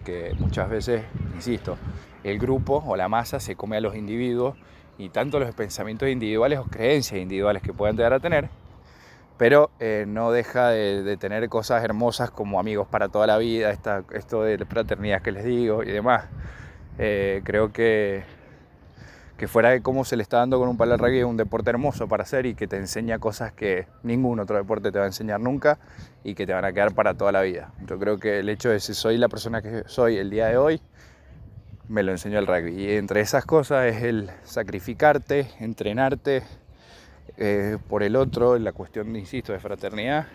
que 0.04 0.34
muchas 0.38 0.68
veces, 0.70 1.02
insisto, 1.34 1.76
el 2.24 2.38
grupo 2.38 2.82
o 2.86 2.96
la 2.96 3.08
masa 3.08 3.40
se 3.40 3.56
come 3.56 3.76
a 3.76 3.80
los 3.80 3.94
individuos 3.94 4.56
y 4.98 5.10
tanto 5.10 5.38
los 5.38 5.54
pensamientos 5.54 6.08
individuales 6.08 6.58
o 6.58 6.64
creencias 6.64 7.20
individuales 7.20 7.62
que 7.62 7.72
puedan 7.72 7.96
llegar 7.96 8.14
a 8.14 8.20
tener, 8.20 8.48
pero 9.36 9.70
eh, 9.80 10.04
no 10.08 10.32
deja 10.32 10.70
de, 10.70 11.16
tener 11.18 11.48
cosas 11.48 11.84
hermosas 11.84 12.30
como 12.30 12.58
amigos 12.58 12.88
para 12.88 13.08
toda 13.08 13.26
la 13.26 13.38
vida, 13.38 13.70
esta, 13.70 14.04
esto 14.12 14.42
de 14.42 14.64
fraternidad 14.64 15.22
que 15.22 15.32
les 15.32 15.44
digo 15.44 15.82
y 15.82 15.90
demás. 15.90 16.24
Eh, 16.98 17.42
creo 17.44 17.72
que, 17.72 18.22
que 19.36 19.48
fuera 19.48 19.70
de 19.70 19.82
cómo 19.82 20.04
se 20.04 20.16
le 20.16 20.22
está 20.22 20.38
dando 20.38 20.58
con 20.58 20.68
un 20.68 20.76
palo 20.76 20.94
al 20.94 20.98
rugby 20.98 21.18
es 21.18 21.24
un 21.24 21.36
deporte 21.36 21.70
hermoso 21.70 22.08
para 22.08 22.22
hacer 22.22 22.46
y 22.46 22.54
que 22.54 22.66
te 22.66 22.76
enseña 22.76 23.18
cosas 23.18 23.52
que 23.52 23.86
ningún 24.02 24.40
otro 24.40 24.56
deporte 24.56 24.90
te 24.90 24.98
va 24.98 25.04
a 25.04 25.08
enseñar 25.08 25.40
nunca 25.40 25.78
y 26.24 26.34
que 26.34 26.46
te 26.46 26.54
van 26.54 26.64
a 26.64 26.72
quedar 26.72 26.94
para 26.94 27.14
toda 27.14 27.32
la 27.32 27.42
vida. 27.42 27.72
Yo 27.86 27.98
creo 27.98 28.18
que 28.18 28.38
el 28.38 28.48
hecho 28.48 28.70
de 28.70 28.80
si 28.80 28.94
soy 28.94 29.18
la 29.18 29.28
persona 29.28 29.60
que 29.60 29.84
soy 29.86 30.16
el 30.16 30.30
día 30.30 30.46
de 30.46 30.56
hoy 30.56 30.80
me 31.88 32.02
lo 32.02 32.12
enseñó 32.12 32.38
el 32.38 32.46
rugby. 32.46 32.82
Y 32.82 32.90
entre 32.92 33.20
esas 33.20 33.44
cosas 33.44 33.86
es 33.86 34.02
el 34.02 34.30
sacrificarte, 34.44 35.48
entrenarte 35.60 36.42
eh, 37.36 37.76
por 37.88 38.02
el 38.02 38.16
otro, 38.16 38.58
la 38.58 38.72
cuestión, 38.72 39.14
insisto, 39.14 39.52
de 39.52 39.60
fraternidad. 39.60 40.26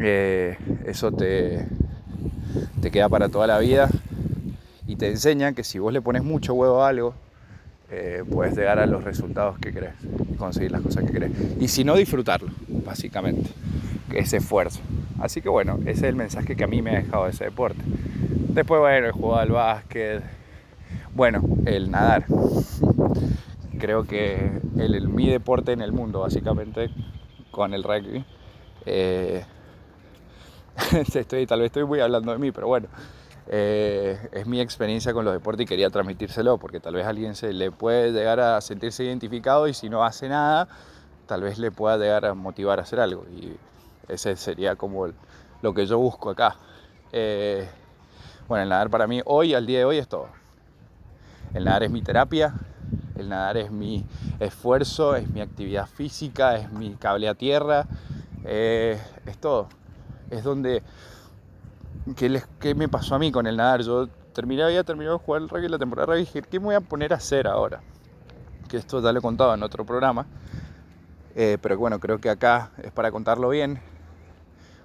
Eh, 0.00 0.56
eso 0.86 1.12
te, 1.12 1.68
te 2.80 2.90
queda 2.90 3.08
para 3.10 3.28
toda 3.28 3.46
la 3.46 3.58
vida 3.58 3.88
y 4.88 4.96
te 4.96 5.06
enseña 5.06 5.52
que 5.52 5.62
si 5.62 5.78
vos 5.78 5.92
le 5.92 6.00
pones 6.00 6.24
mucho 6.24 6.54
huevo 6.54 6.82
a 6.82 6.88
algo, 6.88 7.14
eh, 7.90 8.24
puedes 8.28 8.56
llegar 8.56 8.78
a 8.78 8.86
los 8.86 9.04
resultados 9.04 9.58
que 9.58 9.70
querés 9.70 9.92
conseguir 10.38 10.72
las 10.72 10.80
cosas 10.80 11.04
que 11.04 11.12
querés. 11.12 11.30
Y 11.60 11.68
si 11.68 11.84
no, 11.84 11.94
disfrutarlo, 11.94 12.48
básicamente, 12.68 13.50
ese 14.14 14.38
esfuerzo. 14.38 14.80
Así 15.20 15.42
que 15.42 15.50
bueno, 15.50 15.78
ese 15.82 15.90
es 15.90 16.02
el 16.04 16.16
mensaje 16.16 16.56
que 16.56 16.64
a 16.64 16.66
mí 16.66 16.80
me 16.80 16.96
ha 16.96 17.02
dejado 17.02 17.26
ese 17.28 17.44
deporte. 17.44 17.82
Después, 17.84 18.80
bueno, 18.80 19.06
el 19.06 19.12
juego 19.12 19.36
al 19.36 19.50
básquet, 19.50 20.22
bueno, 21.14 21.42
el 21.66 21.90
nadar. 21.90 22.24
Creo 23.78 24.04
que 24.04 24.50
el, 24.78 25.06
mi 25.08 25.28
deporte 25.28 25.72
en 25.72 25.82
el 25.82 25.92
mundo, 25.92 26.20
básicamente, 26.20 26.88
con 27.50 27.74
el 27.74 27.84
rugby. 27.84 28.24
Eh, 28.86 29.44
estoy, 31.14 31.46
tal 31.46 31.60
vez 31.60 31.66
estoy 31.66 31.84
muy 31.84 32.00
hablando 32.00 32.32
de 32.32 32.38
mí, 32.38 32.52
pero 32.52 32.68
bueno, 32.68 32.88
eh, 33.50 34.28
es 34.32 34.46
mi 34.46 34.60
experiencia 34.60 35.14
con 35.14 35.24
los 35.24 35.32
deportes 35.32 35.64
y 35.64 35.66
quería 35.66 35.88
transmitírselo 35.88 36.58
porque 36.58 36.80
tal 36.80 36.94
vez 36.94 37.06
a 37.06 37.08
alguien 37.08 37.34
se 37.34 37.52
le 37.54 37.70
puede 37.70 38.12
llegar 38.12 38.40
a 38.40 38.60
sentirse 38.60 39.04
identificado 39.04 39.68
y 39.68 39.74
si 39.74 39.88
no 39.88 40.04
hace 40.04 40.28
nada, 40.28 40.68
tal 41.26 41.42
vez 41.42 41.58
le 41.58 41.70
pueda 41.70 41.96
llegar 41.96 42.26
a 42.26 42.34
motivar 42.34 42.78
a 42.78 42.82
hacer 42.82 43.00
algo. 43.00 43.24
Y 43.30 43.56
ese 44.08 44.36
sería 44.36 44.76
como 44.76 45.08
lo 45.62 45.74
que 45.74 45.86
yo 45.86 45.98
busco 45.98 46.30
acá. 46.30 46.56
Eh, 47.12 47.66
bueno, 48.48 48.64
el 48.64 48.68
nadar 48.68 48.90
para 48.90 49.06
mí 49.06 49.22
hoy, 49.24 49.54
al 49.54 49.66
día 49.66 49.78
de 49.78 49.84
hoy, 49.86 49.98
es 49.98 50.08
todo. 50.08 50.28
El 51.54 51.64
nadar 51.64 51.84
es 51.84 51.90
mi 51.90 52.02
terapia, 52.02 52.52
el 53.16 53.30
nadar 53.30 53.56
es 53.56 53.70
mi 53.70 54.04
esfuerzo, 54.40 55.16
es 55.16 55.28
mi 55.28 55.40
actividad 55.40 55.86
física, 55.86 56.56
es 56.56 56.70
mi 56.70 56.94
cable 56.96 57.28
a 57.28 57.34
tierra, 57.34 57.86
eh, 58.44 59.00
es 59.24 59.38
todo. 59.38 59.68
Es 60.30 60.44
donde 60.44 60.82
¿qué, 62.14 62.74
me 62.74 62.88
pasó 62.88 63.14
a 63.14 63.18
mí 63.18 63.32
con 63.32 63.46
el 63.46 63.56
nadar? 63.56 63.82
Yo 63.82 64.08
terminé, 64.32 64.62
había 64.62 64.84
terminado 64.84 65.18
de 65.18 65.24
jugar 65.24 65.42
el 65.42 65.48
rugby 65.48 65.68
la 65.68 65.78
temporada 65.78 66.16
y 66.16 66.20
dije, 66.20 66.42
¿qué 66.42 66.58
me 66.58 66.66
voy 66.66 66.74
a 66.74 66.80
poner 66.80 67.12
a 67.12 67.16
hacer 67.16 67.46
ahora? 67.46 67.80
Que 68.68 68.76
esto 68.76 69.00
ya 69.00 69.12
lo 69.12 69.18
he 69.18 69.22
contado 69.22 69.54
en 69.54 69.62
otro 69.62 69.84
programa, 69.84 70.26
eh, 71.34 71.58
pero 71.60 71.78
bueno, 71.78 71.98
creo 71.98 72.20
que 72.20 72.30
acá 72.30 72.70
es 72.82 72.92
para 72.92 73.10
contarlo 73.10 73.48
bien. 73.48 73.80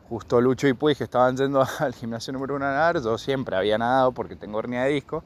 Justo 0.09 0.41
Lucho 0.41 0.67
y 0.67 0.73
Puig 0.73 1.01
estaban 1.01 1.37
yendo 1.37 1.65
al 1.79 1.93
gimnasio 1.93 2.33
número 2.33 2.55
uno 2.55 2.65
a 2.65 2.69
nadar, 2.69 3.01
yo 3.01 3.17
siempre 3.17 3.55
había 3.55 3.77
nadado 3.77 4.11
porque 4.11 4.35
tengo 4.35 4.59
hernia 4.59 4.83
de 4.83 4.91
disco 4.91 5.23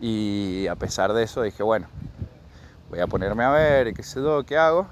y 0.00 0.66
a 0.68 0.76
pesar 0.76 1.12
de 1.12 1.22
eso 1.22 1.42
dije, 1.42 1.62
bueno, 1.62 1.88
voy 2.90 3.00
a 3.00 3.06
ponerme 3.06 3.44
a 3.44 3.50
ver 3.50 3.94
qué 3.94 4.02
sé 4.02 4.20
yo, 4.20 4.44
qué 4.44 4.56
hago. 4.56 4.86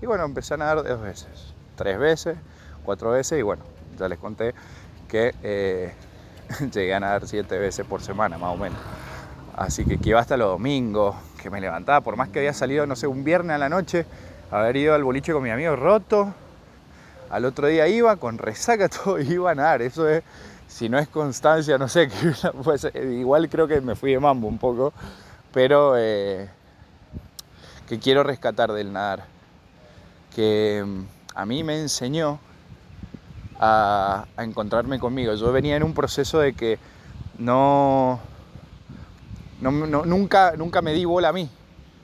Y 0.00 0.06
bueno, 0.06 0.24
empecé 0.24 0.54
a 0.54 0.56
nadar 0.58 0.84
dos 0.84 1.00
veces, 1.00 1.54
tres 1.74 1.98
veces, 1.98 2.36
cuatro 2.84 3.10
veces 3.10 3.38
y 3.38 3.42
bueno, 3.42 3.64
ya 3.98 4.08
les 4.08 4.18
conté 4.18 4.54
que 5.06 5.34
eh, 5.42 5.92
llegué 6.72 6.94
a 6.94 7.00
nadar 7.00 7.26
siete 7.26 7.58
veces 7.58 7.86
por 7.86 8.02
semana, 8.02 8.38
más 8.38 8.54
o 8.54 8.56
menos. 8.56 8.78
Así 9.56 9.84
que 9.84 9.98
que 9.98 10.10
iba 10.10 10.20
hasta 10.20 10.36
los 10.36 10.48
domingos, 10.48 11.16
que 11.42 11.48
me 11.48 11.60
levantaba, 11.60 12.02
por 12.02 12.16
más 12.16 12.28
que 12.28 12.40
había 12.40 12.52
salido, 12.52 12.86
no 12.86 12.94
sé, 12.94 13.06
un 13.06 13.24
viernes 13.24 13.54
a 13.54 13.58
la 13.58 13.68
noche, 13.68 14.04
haber 14.50 14.76
ido 14.76 14.94
al 14.94 15.02
boliche 15.02 15.32
con 15.32 15.42
mi 15.42 15.50
amigo 15.50 15.74
roto, 15.76 16.34
al 17.30 17.44
otro 17.44 17.66
día 17.66 17.88
iba 17.88 18.16
con 18.16 18.38
resaca 18.38 18.88
todo 19.04 19.18
iba 19.18 19.50
a 19.50 19.54
nadar. 19.54 19.82
Eso 19.82 20.08
es, 20.08 20.22
si 20.68 20.88
no 20.88 20.98
es 20.98 21.08
constancia, 21.08 21.78
no 21.78 21.88
sé, 21.88 22.10
pues, 22.64 22.86
igual 22.94 23.48
creo 23.48 23.66
que 23.66 23.80
me 23.80 23.94
fui 23.94 24.12
de 24.12 24.20
mambo 24.20 24.48
un 24.48 24.58
poco, 24.58 24.92
pero 25.52 25.94
eh, 25.96 26.48
que 27.88 27.98
quiero 27.98 28.22
rescatar 28.22 28.72
del 28.72 28.92
nadar, 28.92 29.24
que 30.34 30.84
mm, 30.84 31.02
a 31.34 31.46
mí 31.46 31.64
me 31.64 31.80
enseñó 31.80 32.38
a, 33.60 34.26
encontrarme 34.38 34.98
conmigo. 34.98 35.34
Yo 35.34 35.52
venía 35.52 35.76
en 35.76 35.82
un 35.82 35.94
proceso 35.94 36.38
de 36.38 36.52
que 36.52 36.78
no, 37.38 38.20
nunca, 39.60 40.54
nunca 40.56 40.82
me 40.82 40.92
di 40.92 41.04
bola 41.04 41.28
a 41.28 41.32
mí. 41.32 41.48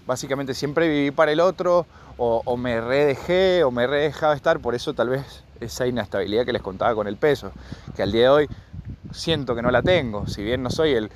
Básicamente 0.07 0.55
siempre 0.55 0.89
viví 0.89 1.11
para 1.11 1.33
el 1.33 1.41
otro 1.41 1.87
o, 2.17 2.57
me 2.57 2.81
redejé 2.81 3.65
o 3.65 3.71
me 3.71 3.87
redejaba 3.87 4.35
estar. 4.35 4.61
Por 4.61 4.75
eso 4.75 4.95
tal 4.95 5.09
vez 5.09 5.45
esa 5.61 5.87
inestabilidad 5.87 6.45
que 6.45 6.53
les 6.53 6.63
contaba 6.63 6.95
con 6.95 7.07
el 7.07 7.17
peso, 7.17 7.53
que 7.95 8.03
al 8.03 8.13
día 8.13 8.23
de 8.23 8.29
hoy 8.29 8.49
siento 9.13 9.55
que 9.55 9.63
no 9.63 9.71
la 9.71 9.83
tengo. 9.83 10.27
Si 10.27 10.43
bien 10.43 10.63
no 10.63 10.71
soy 10.71 10.93
el, 10.93 11.11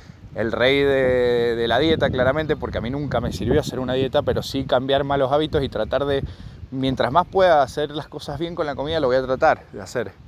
rey 0.53 0.81
de, 0.81 1.57
de, 1.57 1.69
la 1.69 1.79
dieta, 1.79 2.11
claramente, 2.11 2.57
porque 2.57 2.79
a 2.79 2.81
mí 2.81 2.91
nunca 2.91 3.21
me 3.21 3.33
sirvió 3.33 3.61
hacer 3.61 3.81
una 3.81 3.95
dieta, 3.95 4.23
pero 4.23 4.43
sí 4.43 4.65
cambiar 4.65 5.03
malos 5.03 5.33
hábitos 5.33 5.63
y 5.63 5.69
tratar 5.69 6.05
de, 6.05 6.23
mientras 6.71 7.11
más 7.11 7.27
pueda 7.27 7.63
hacer 7.63 7.91
las 7.91 8.09
cosas 8.09 8.39
bien 8.39 8.55
con 8.55 8.67
la 8.67 8.75
comida, 8.75 9.01
lo 9.01 9.09
voy 9.09 9.17
a 9.17 9.23
tratar 9.23 9.65
de 9.73 9.81
hacer 9.81 10.26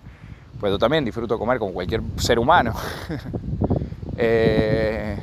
pues 0.58 0.72
yo 0.72 0.78
también 0.78 1.04
disfruto 1.04 1.38
comer 1.38 1.58
con 1.58 1.72
cualquier 1.72 2.02
ser 2.16 2.38
humano. 2.38 2.74
Eh, 4.20 5.16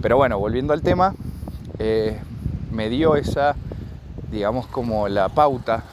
pero 0.00 0.16
bueno, 0.16 0.36
volviendo 0.36 0.72
al 0.72 0.82
tema, 0.82 1.14
eh, 1.78 2.18
me 2.72 2.88
dio 2.88 3.14
esa, 3.14 3.54
digamos, 4.32 4.66
como 4.66 5.06
la 5.06 5.28
pauta 5.28 5.84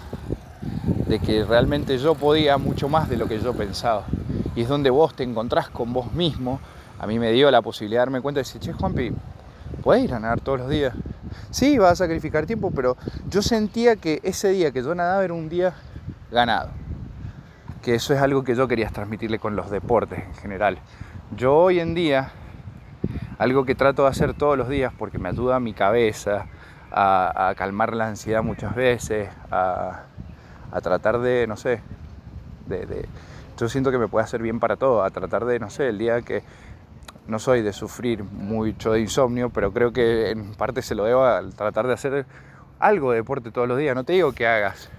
de 1.08 1.20
que 1.20 1.46
realmente 1.46 2.00
yo 2.00 2.16
podía 2.16 2.58
mucho 2.58 2.90
más 2.90 3.08
de 3.08 3.18
lo 3.18 3.28
que 3.28 3.40
yo 3.40 3.54
pensaba. 3.54 4.06
Y 4.56 4.62
es 4.62 4.68
donde 4.68 4.90
vos 4.90 5.14
te 5.14 5.22
encontrás 5.22 5.70
con 5.70 5.94
vos 5.94 6.12
mismo. 6.12 6.60
A 6.98 7.06
mí 7.06 7.20
me 7.20 7.32
dio 7.32 7.52
la 7.52 7.62
posibilidad 7.62 8.00
de 8.00 8.06
darme 8.06 8.22
cuenta 8.22 8.40
de 8.40 8.46
decir, 8.46 8.60
che, 8.60 8.74
Juanpi, 8.74 9.12
¿puedes 9.84 10.06
ir 10.06 10.16
a 10.16 10.20
nadar 10.20 10.42
todos 10.42 10.62
los 10.62 10.70
días? 10.70 10.96
Sí, 11.52 11.78
vas 11.78 11.92
a 11.92 11.96
sacrificar 11.98 12.48
tiempo, 12.48 12.72
pero 12.72 12.98
yo 13.30 13.44
sentía 13.44 13.96
que 13.96 14.22
ese 14.24 14.50
día 14.50 14.72
que 14.72 14.82
yo 14.82 14.96
nadaba 14.96 15.24
era 15.24 15.36
un 15.36 15.50
día 15.50 15.76
ganado 16.32 16.72
que 17.82 17.96
eso 17.96 18.14
es 18.14 18.22
algo 18.22 18.44
que 18.44 18.56
yo 18.56 18.68
quería 18.68 18.90
transmitirle 18.90 19.40
con 19.40 19.56
los 19.56 19.70
deportes 19.70 20.20
en 20.20 20.34
general. 20.36 20.80
Yo 21.36 21.56
hoy 21.56 21.80
en 21.80 21.94
día, 21.94 22.32
algo 23.38 23.66
que 23.66 23.76
trato 23.76 24.04
de 24.04 24.10
hacer 24.10 24.34
todos 24.34 24.58
los 24.58 24.70
días 24.70 24.94
porque 24.98 25.18
me 25.18 25.30
ayuda 25.30 25.58
a 25.58 25.60
mi 25.60 25.74
cabeza, 25.74 26.48
a, 26.92 27.54
calmar 27.56 27.96
la 27.96 28.08
ansiedad 28.08 28.44
muchas 28.44 28.76
veces, 28.76 29.30
a, 29.52 30.04
tratar 30.82 31.20
de, 31.20 31.48
no 31.48 31.56
sé, 31.56 31.82
de, 32.68 33.08
yo 33.58 33.70
siento 33.70 33.92
que 33.92 33.98
me 33.98 34.08
puede 34.08 34.24
hacer 34.24 34.42
bien 34.42 34.60
para 34.60 34.76
todo, 34.76 35.04
a 35.04 35.10
tratar 35.10 35.46
de, 35.46 35.60
no 35.60 35.70
sé, 35.70 35.90
el 35.90 35.98
día 35.98 36.22
que 36.22 36.44
no 37.28 37.40
soy 37.40 37.62
de 37.62 37.74
sufrir 37.74 38.24
mucho 38.24 38.94
de 38.94 39.02
insomnio, 39.02 39.50
pero 39.50 39.72
creo 39.72 39.94
que 39.94 40.32
en 40.32 40.56
parte 40.56 40.82
se 40.82 40.96
lo 40.96 41.04
debo 41.04 41.26
al 41.26 41.54
tratar 41.54 41.86
de 41.88 41.94
hacer 41.94 42.26
algo 42.80 43.12
de 43.12 43.18
deporte 43.18 43.52
todos 43.52 43.68
los 43.68 43.78
días. 43.78 43.96
No 43.96 44.04
te 44.04 44.14
digo 44.14 44.32
que 44.32 44.48
hagas 44.48 44.90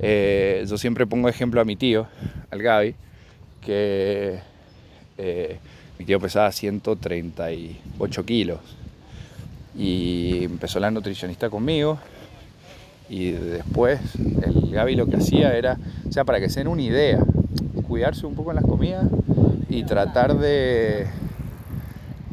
eh, 0.00 0.64
yo 0.66 0.78
siempre 0.78 1.06
pongo 1.06 1.28
ejemplo 1.28 1.60
a 1.60 1.64
mi 1.64 1.76
tío, 1.76 2.06
al 2.50 2.62
Gaby, 2.62 2.94
que 3.60 4.40
eh, 5.18 5.58
mi 5.98 6.04
tío 6.04 6.18
pesaba 6.18 6.50
138 6.50 8.24
kilos 8.24 8.60
y 9.76 10.44
empezó 10.44 10.80
la 10.80 10.90
nutricionista 10.90 11.50
conmigo 11.50 11.98
y 13.10 13.32
después 13.32 14.00
el 14.18 14.70
Gaby 14.70 14.94
lo 14.94 15.06
que 15.06 15.16
hacía 15.16 15.54
era, 15.56 15.78
o 16.08 16.12
sea, 16.12 16.24
para 16.24 16.40
que 16.40 16.48
se 16.48 16.60
den 16.60 16.68
una 16.68 16.82
idea, 16.82 17.18
cuidarse 17.86 18.24
un 18.24 18.34
poco 18.34 18.52
en 18.52 18.56
las 18.56 18.64
comidas 18.64 19.04
y 19.68 19.84
tratar 19.84 20.38
de, 20.38 21.06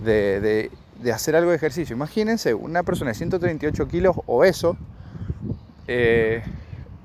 de, 0.06 0.70
de, 1.02 1.12
hacer 1.12 1.36
algo 1.36 1.50
de 1.50 1.58
ejercicio. 1.58 1.96
Imagínense, 1.96 2.54
una 2.54 2.84
persona 2.84 3.10
de 3.12 3.16
138 3.16 3.88
kilos 3.88 4.16
obeso, 4.28 4.78
eh, 5.88 6.44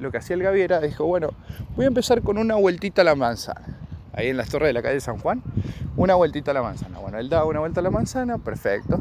lo 0.03 0.11
que 0.11 0.19
hacía 0.19 0.35
el 0.35 0.43
Gaby 0.43 0.61
era, 0.61 0.81
dijo, 0.81 1.07
bueno, 1.07 1.31
voy 1.77 1.87
a 1.87 1.89
empezar 1.89 2.23
con 2.23 2.39
una 2.39 2.57
vueltita 2.57 3.03
a 3.03 3.05
la 3.05 3.15
manzana. 3.15 3.79
Ahí 4.13 4.29
en 4.29 4.37
las 4.37 4.51
torres 4.51 4.69
de 4.69 4.75
la 4.75 4.83
calle 4.83 5.01
San 5.01 5.19
Juan, 5.19 5.43
una 5.97 6.15
vueltita 6.15 6.51
a 6.51 6.55
la 6.55 6.63
manzana. 6.63 6.99
Bueno, 6.99 7.19
él 7.19 7.31
daba 7.31 7.47
una 7.47 7.61
vuelta 7.61 7.81
a 7.81 7.83
la 7.83 7.91
manzana, 7.91 8.37
perfecto. 8.39 9.01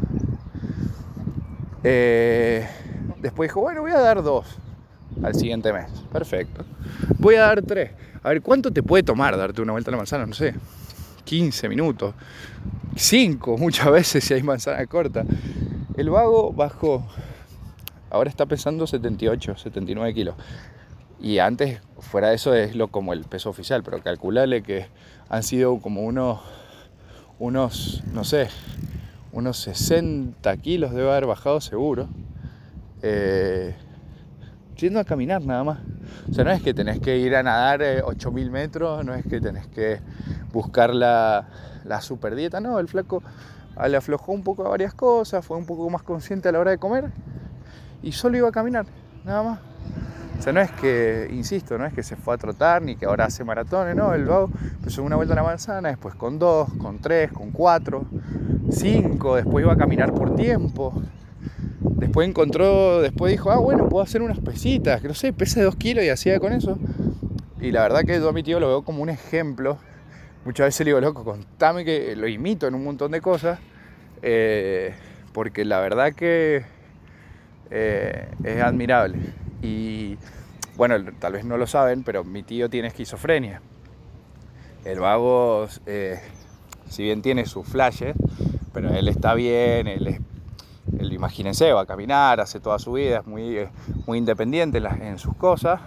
Eh, 1.83 2.65
después 3.19 3.49
dijo, 3.49 3.61
bueno, 3.61 3.81
voy 3.81 3.91
a 3.91 3.99
dar 3.99 4.23
dos 4.23 4.45
al 5.23 5.35
siguiente 5.35 5.73
mes. 5.73 5.89
Perfecto. 6.11 6.63
Voy 7.17 7.35
a 7.35 7.41
dar 7.41 7.61
tres. 7.61 7.91
A 8.23 8.29
ver, 8.29 8.41
¿cuánto 8.41 8.71
te 8.71 8.83
puede 8.83 9.03
tomar 9.03 9.35
darte 9.37 9.61
una 9.61 9.71
vuelta 9.71 9.89
a 9.89 9.93
la 9.93 9.97
manzana? 9.97 10.25
No 10.25 10.33
sé, 10.33 10.53
15 11.25 11.69
minutos. 11.69 12.13
5 12.95 13.57
muchas 13.59 13.91
veces 13.91 14.23
si 14.23 14.33
hay 14.33 14.43
manzana 14.43 14.85
corta. 14.85 15.23
El 15.97 16.09
vago 16.09 16.53
bajó. 16.53 17.05
Ahora 18.09 18.29
está 18.29 18.45
pesando 18.45 18.87
78, 18.87 19.57
79 19.57 20.13
kilos. 20.13 20.35
Y 21.21 21.37
antes, 21.37 21.81
fuera 21.99 22.29
de 22.29 22.35
eso, 22.35 22.55
es 22.55 22.75
lo 22.75 22.87
como 22.87 23.13
el 23.13 23.25
peso 23.25 23.49
oficial, 23.49 23.83
pero 23.83 24.01
calculale 24.01 24.63
que 24.63 24.87
han 25.29 25.43
sido 25.43 25.77
como 25.79 26.01
unos, 26.01 26.41
unos, 27.37 28.03
no 28.11 28.23
sé, 28.23 28.49
unos 29.31 29.57
60 29.59 30.57
kilos 30.57 30.93
debe 30.93 31.11
haber 31.11 31.27
bajado 31.27 31.61
seguro. 31.61 32.09
Eh, 33.03 33.75
yendo 34.77 34.99
a 34.99 35.03
caminar 35.03 35.43
nada 35.43 35.63
más. 35.63 35.79
O 36.29 36.33
sea, 36.33 36.43
no 36.43 36.51
es 36.51 36.61
que 36.63 36.73
tenés 36.73 36.99
que 36.99 37.17
ir 37.17 37.35
a 37.35 37.43
nadar 37.43 37.81
8000 38.03 38.47
eh, 38.47 38.49
metros, 38.49 39.05
no 39.05 39.13
es 39.13 39.23
que 39.25 39.39
tenés 39.39 39.67
que 39.67 39.99
buscar 40.51 40.95
la, 40.95 41.47
la 41.85 42.01
super 42.01 42.35
dieta, 42.35 42.59
no, 42.59 42.79
el 42.79 42.87
flaco 42.87 43.21
le 43.87 43.97
aflojó 43.97 44.31
un 44.31 44.43
poco 44.43 44.65
a 44.65 44.69
varias 44.69 44.93
cosas, 44.93 45.45
fue 45.45 45.57
un 45.57 45.65
poco 45.65 45.89
más 45.89 46.03
consciente 46.03 46.49
a 46.49 46.51
la 46.51 46.59
hora 46.59 46.71
de 46.71 46.77
comer 46.77 47.11
y 48.03 48.11
solo 48.11 48.37
iba 48.37 48.49
a 48.49 48.51
caminar, 48.51 48.85
nada 49.23 49.43
más. 49.43 49.70
O 50.41 50.43
sea, 50.43 50.53
no 50.53 50.59
es 50.59 50.71
que, 50.71 51.29
insisto, 51.31 51.77
no 51.77 51.85
es 51.85 51.93
que 51.93 52.01
se 52.01 52.15
fue 52.15 52.33
a 52.33 52.37
trotar 52.39 52.81
ni 52.81 52.95
que 52.95 53.05
ahora 53.05 53.25
hace 53.25 53.43
maratones, 53.43 53.95
no, 53.95 54.11
el 54.15 54.25
vago 54.25 54.49
empezó 54.73 55.03
una 55.03 55.15
vuelta 55.15 55.33
a 55.33 55.35
la 55.35 55.43
manzana, 55.43 55.89
después 55.89 56.15
con 56.15 56.39
dos, 56.39 56.67
con 56.79 56.97
tres, 56.97 57.31
con 57.31 57.51
cuatro, 57.51 58.05
cinco, 58.71 59.35
después 59.35 59.63
iba 59.63 59.73
a 59.73 59.77
caminar 59.77 60.11
por 60.15 60.33
tiempo. 60.33 60.99
Después 61.81 62.27
encontró, 62.27 63.03
después 63.03 63.31
dijo, 63.31 63.51
ah, 63.51 63.59
bueno, 63.59 63.87
puedo 63.87 64.03
hacer 64.03 64.23
unas 64.23 64.39
pesitas, 64.39 64.99
que 64.99 65.07
no 65.07 65.13
sé, 65.13 65.31
pesa 65.31 65.61
dos 65.61 65.75
kilos 65.75 66.03
y 66.03 66.09
hacía 66.09 66.39
con 66.39 66.53
eso. 66.53 66.79
Y 67.59 67.71
la 67.71 67.83
verdad 67.83 68.01
que 68.03 68.17
yo 68.17 68.27
a 68.27 68.33
mi 68.33 68.41
tío 68.41 68.59
lo 68.59 68.67
veo 68.67 68.81
como 68.81 69.03
un 69.03 69.09
ejemplo. 69.09 69.77
Muchas 70.43 70.65
veces 70.65 70.85
le 70.87 70.89
digo, 70.89 71.01
loco, 71.01 71.23
contame 71.23 71.85
que 71.85 72.15
lo 72.15 72.27
imito 72.27 72.65
en 72.65 72.73
un 72.73 72.83
montón 72.83 73.11
de 73.11 73.21
cosas. 73.21 73.59
Eh, 74.23 74.95
porque 75.33 75.65
la 75.65 75.79
verdad 75.81 76.13
que 76.13 76.63
eh, 77.69 78.27
es 78.43 78.59
admirable. 78.59 79.19
Y 79.61 80.17
bueno, 80.75 80.95
tal 81.19 81.33
vez 81.33 81.45
no 81.45 81.57
lo 81.57 81.67
saben, 81.67 82.03
pero 82.03 82.23
mi 82.23 82.43
tío 82.43 82.69
tiene 82.69 82.87
esquizofrenia. 82.87 83.61
El 84.83 84.99
vago, 84.99 85.67
eh, 85.85 86.19
si 86.89 87.03
bien 87.03 87.21
tiene 87.21 87.45
sus 87.45 87.67
flashes, 87.67 88.15
pero 88.73 88.89
él 88.89 89.07
está 89.07 89.33
bien, 89.33 89.87
él, 89.87 90.19
él, 90.97 91.13
imagínense, 91.13 91.71
va 91.73 91.81
a 91.81 91.85
caminar, 91.85 92.39
hace 92.39 92.59
toda 92.59 92.79
su 92.79 92.93
vida, 92.93 93.19
es 93.19 93.27
muy, 93.27 93.67
muy 94.07 94.17
independiente 94.17 94.79
en, 94.79 95.19
sus 95.19 95.35
cosas. 95.35 95.79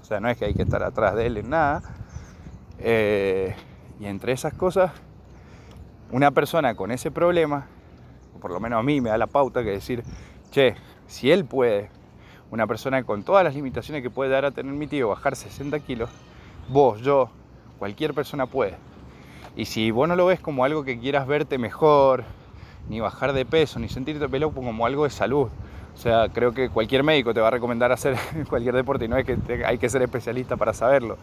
O 0.00 0.04
sea, 0.04 0.20
no 0.20 0.28
es 0.28 0.38
que 0.38 0.46
hay 0.46 0.54
que 0.54 0.62
estar 0.62 0.82
atrás 0.82 1.14
de 1.14 1.26
él 1.26 1.36
en 1.36 1.50
nada. 1.50 1.82
Eh, 2.78 3.54
y 4.00 4.06
entre 4.06 4.32
esas 4.32 4.54
cosas, 4.54 4.92
una 6.10 6.30
persona 6.30 6.74
con 6.74 6.90
ese 6.90 7.10
problema, 7.10 7.66
o 8.34 8.40
por 8.40 8.50
lo 8.50 8.60
menos 8.60 8.78
a 8.78 8.82
mí 8.82 9.00
me 9.00 9.10
da 9.10 9.18
la 9.18 9.26
pauta 9.26 9.62
que 9.62 9.70
decir, 9.70 10.02
che, 10.50 10.76
si 11.06 11.30
él 11.30 11.44
puede, 11.44 11.90
una 12.50 12.66
persona 12.66 13.02
con 13.04 13.22
todas 13.22 13.44
las 13.44 13.54
limitaciones 13.54 14.02
que 14.02 14.10
puede 14.10 14.30
dar 14.30 14.44
a 14.44 14.50
tener 14.50 14.72
mi 14.72 14.86
tío, 14.86 15.08
bajar 15.08 15.36
60 15.36 15.78
kilos, 15.80 16.10
vos, 16.68 17.00
yo, 17.00 17.30
cualquier 17.78 18.14
persona 18.14 18.46
puede. 18.46 18.76
Y 19.56 19.66
si 19.66 19.90
vos 19.90 20.08
no 20.08 20.16
lo 20.16 20.26
ves 20.26 20.40
como 20.40 20.64
algo 20.64 20.84
que 20.84 20.98
quieras 20.98 21.26
verte 21.26 21.58
mejor, 21.58 22.24
ni 22.88 23.00
bajar 23.00 23.32
de 23.32 23.44
peso, 23.44 23.78
ni 23.78 23.88
sentirte 23.88 24.28
pelo 24.28 24.50
como 24.50 24.86
algo 24.86 25.04
de 25.04 25.10
salud. 25.10 25.48
O 25.94 25.96
sea, 25.96 26.28
creo 26.28 26.52
que 26.52 26.68
cualquier 26.68 27.04
médico 27.04 27.32
te 27.32 27.40
va 27.40 27.48
a 27.48 27.50
recomendar 27.50 27.92
hacer 27.92 28.16
cualquier 28.48 28.74
deporte 28.74 29.04
y 29.04 29.08
no 29.08 29.16
es 29.16 29.24
que 29.24 29.64
hay 29.64 29.78
que 29.78 29.88
ser 29.88 30.02
especialista 30.02 30.56
para 30.56 30.72
saberlo. 30.72 31.18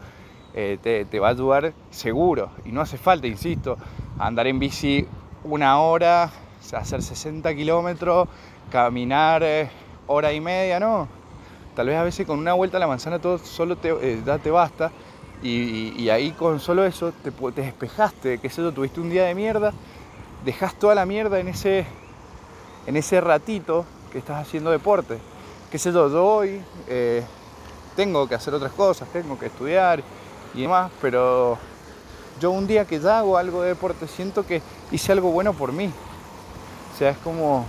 Eh, 0.54 1.06
te, 1.10 1.20
va 1.20 1.28
a 1.28 1.30
ayudar 1.30 1.72
seguro. 1.90 2.50
Y 2.64 2.72
no 2.72 2.80
hace 2.80 2.98
falta, 2.98 3.26
insisto, 3.26 3.76
andar 4.18 4.46
en 4.46 4.58
bici 4.58 5.06
una 5.44 5.80
hora, 5.80 6.30
hacer 6.72 7.02
60 7.02 7.54
kilómetros, 7.54 8.28
caminar 8.70 9.42
eh, 9.42 9.70
hora 10.06 10.32
y 10.32 10.40
media, 10.40 10.80
no. 10.80 11.08
Tal 11.74 11.86
vez 11.86 11.96
a 11.96 12.02
veces 12.02 12.26
con 12.26 12.38
una 12.38 12.52
vuelta 12.52 12.76
a 12.76 12.80
la 12.80 12.86
manzana 12.86 13.18
todo 13.18 13.38
solo 13.38 13.76
te, 13.76 13.90
eh, 13.90 14.22
te 14.42 14.50
basta. 14.50 14.90
Y, 15.42 16.08
ahí 16.08 16.30
con 16.30 16.60
solo 16.60 16.84
eso 16.84 17.12
te, 17.24 17.32
te 17.32 17.62
despejaste, 17.62 18.38
que 18.38 18.48
sé 18.48 18.62
yo, 18.62 18.70
tuviste 18.70 19.00
un 19.00 19.10
día 19.10 19.24
de 19.24 19.34
mierda, 19.34 19.72
dejas 20.44 20.74
toda 20.76 20.94
la 20.94 21.04
mierda 21.04 21.40
en 21.40 21.48
ese, 21.48 21.84
en 22.86 22.96
ese 22.96 23.20
ratito 23.20 23.84
que 24.12 24.18
estás 24.18 24.40
haciendo 24.40 24.70
deporte. 24.70 25.18
Qué 25.70 25.78
sé 25.78 25.92
yo, 25.92 26.08
yo 26.08 26.24
hoy 26.24 26.62
eh, 26.86 27.24
tengo 27.96 28.28
que 28.28 28.36
hacer 28.36 28.54
otras 28.54 28.72
cosas, 28.72 29.08
tengo 29.12 29.36
que 29.36 29.46
estudiar 29.46 30.02
y 30.54 30.62
demás, 30.62 30.92
pero 31.00 31.58
yo 32.40 32.50
un 32.50 32.66
día 32.66 32.84
que 32.84 33.00
ya 33.00 33.18
hago 33.18 33.36
algo 33.36 33.62
de 33.62 33.70
deporte 33.70 34.06
siento 34.06 34.46
que 34.46 34.62
hice 34.92 35.12
algo 35.12 35.30
bueno 35.32 35.54
por 35.54 35.72
mí. 35.72 35.90
O 36.94 36.98
sea, 36.98 37.10
es 37.10 37.18
como, 37.18 37.66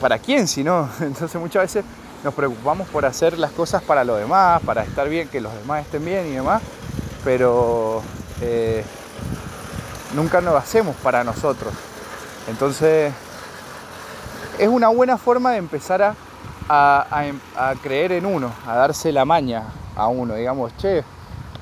¿para 0.00 0.18
quién 0.18 0.48
si 0.48 0.64
no? 0.64 0.88
Entonces 1.00 1.40
muchas 1.40 1.62
veces 1.62 1.84
nos 2.24 2.34
preocupamos 2.34 2.88
por 2.88 3.04
hacer 3.04 3.38
las 3.38 3.52
cosas 3.52 3.82
para 3.82 4.04
los 4.04 4.18
demás, 4.18 4.62
para 4.62 4.82
estar 4.82 5.08
bien, 5.08 5.28
que 5.28 5.40
los 5.40 5.54
demás 5.54 5.84
estén 5.84 6.04
bien 6.04 6.26
y 6.26 6.30
demás, 6.32 6.62
pero 7.24 8.02
eh, 8.40 8.84
nunca 10.14 10.40
lo 10.40 10.56
hacemos 10.56 10.96
para 10.96 11.22
nosotros. 11.22 11.72
Entonces, 12.48 13.12
es 14.58 14.68
una 14.68 14.88
buena 14.88 15.18
forma 15.18 15.52
de 15.52 15.58
empezar 15.58 16.14
a, 16.68 17.24
creer 17.82 18.12
en 18.12 18.26
uno, 18.26 18.50
a 18.66 18.76
darse 18.76 19.12
la 19.12 19.24
maña 19.24 19.64
a 19.94 20.08
uno, 20.08 20.34
digamos, 20.34 20.76
che, 20.78 21.04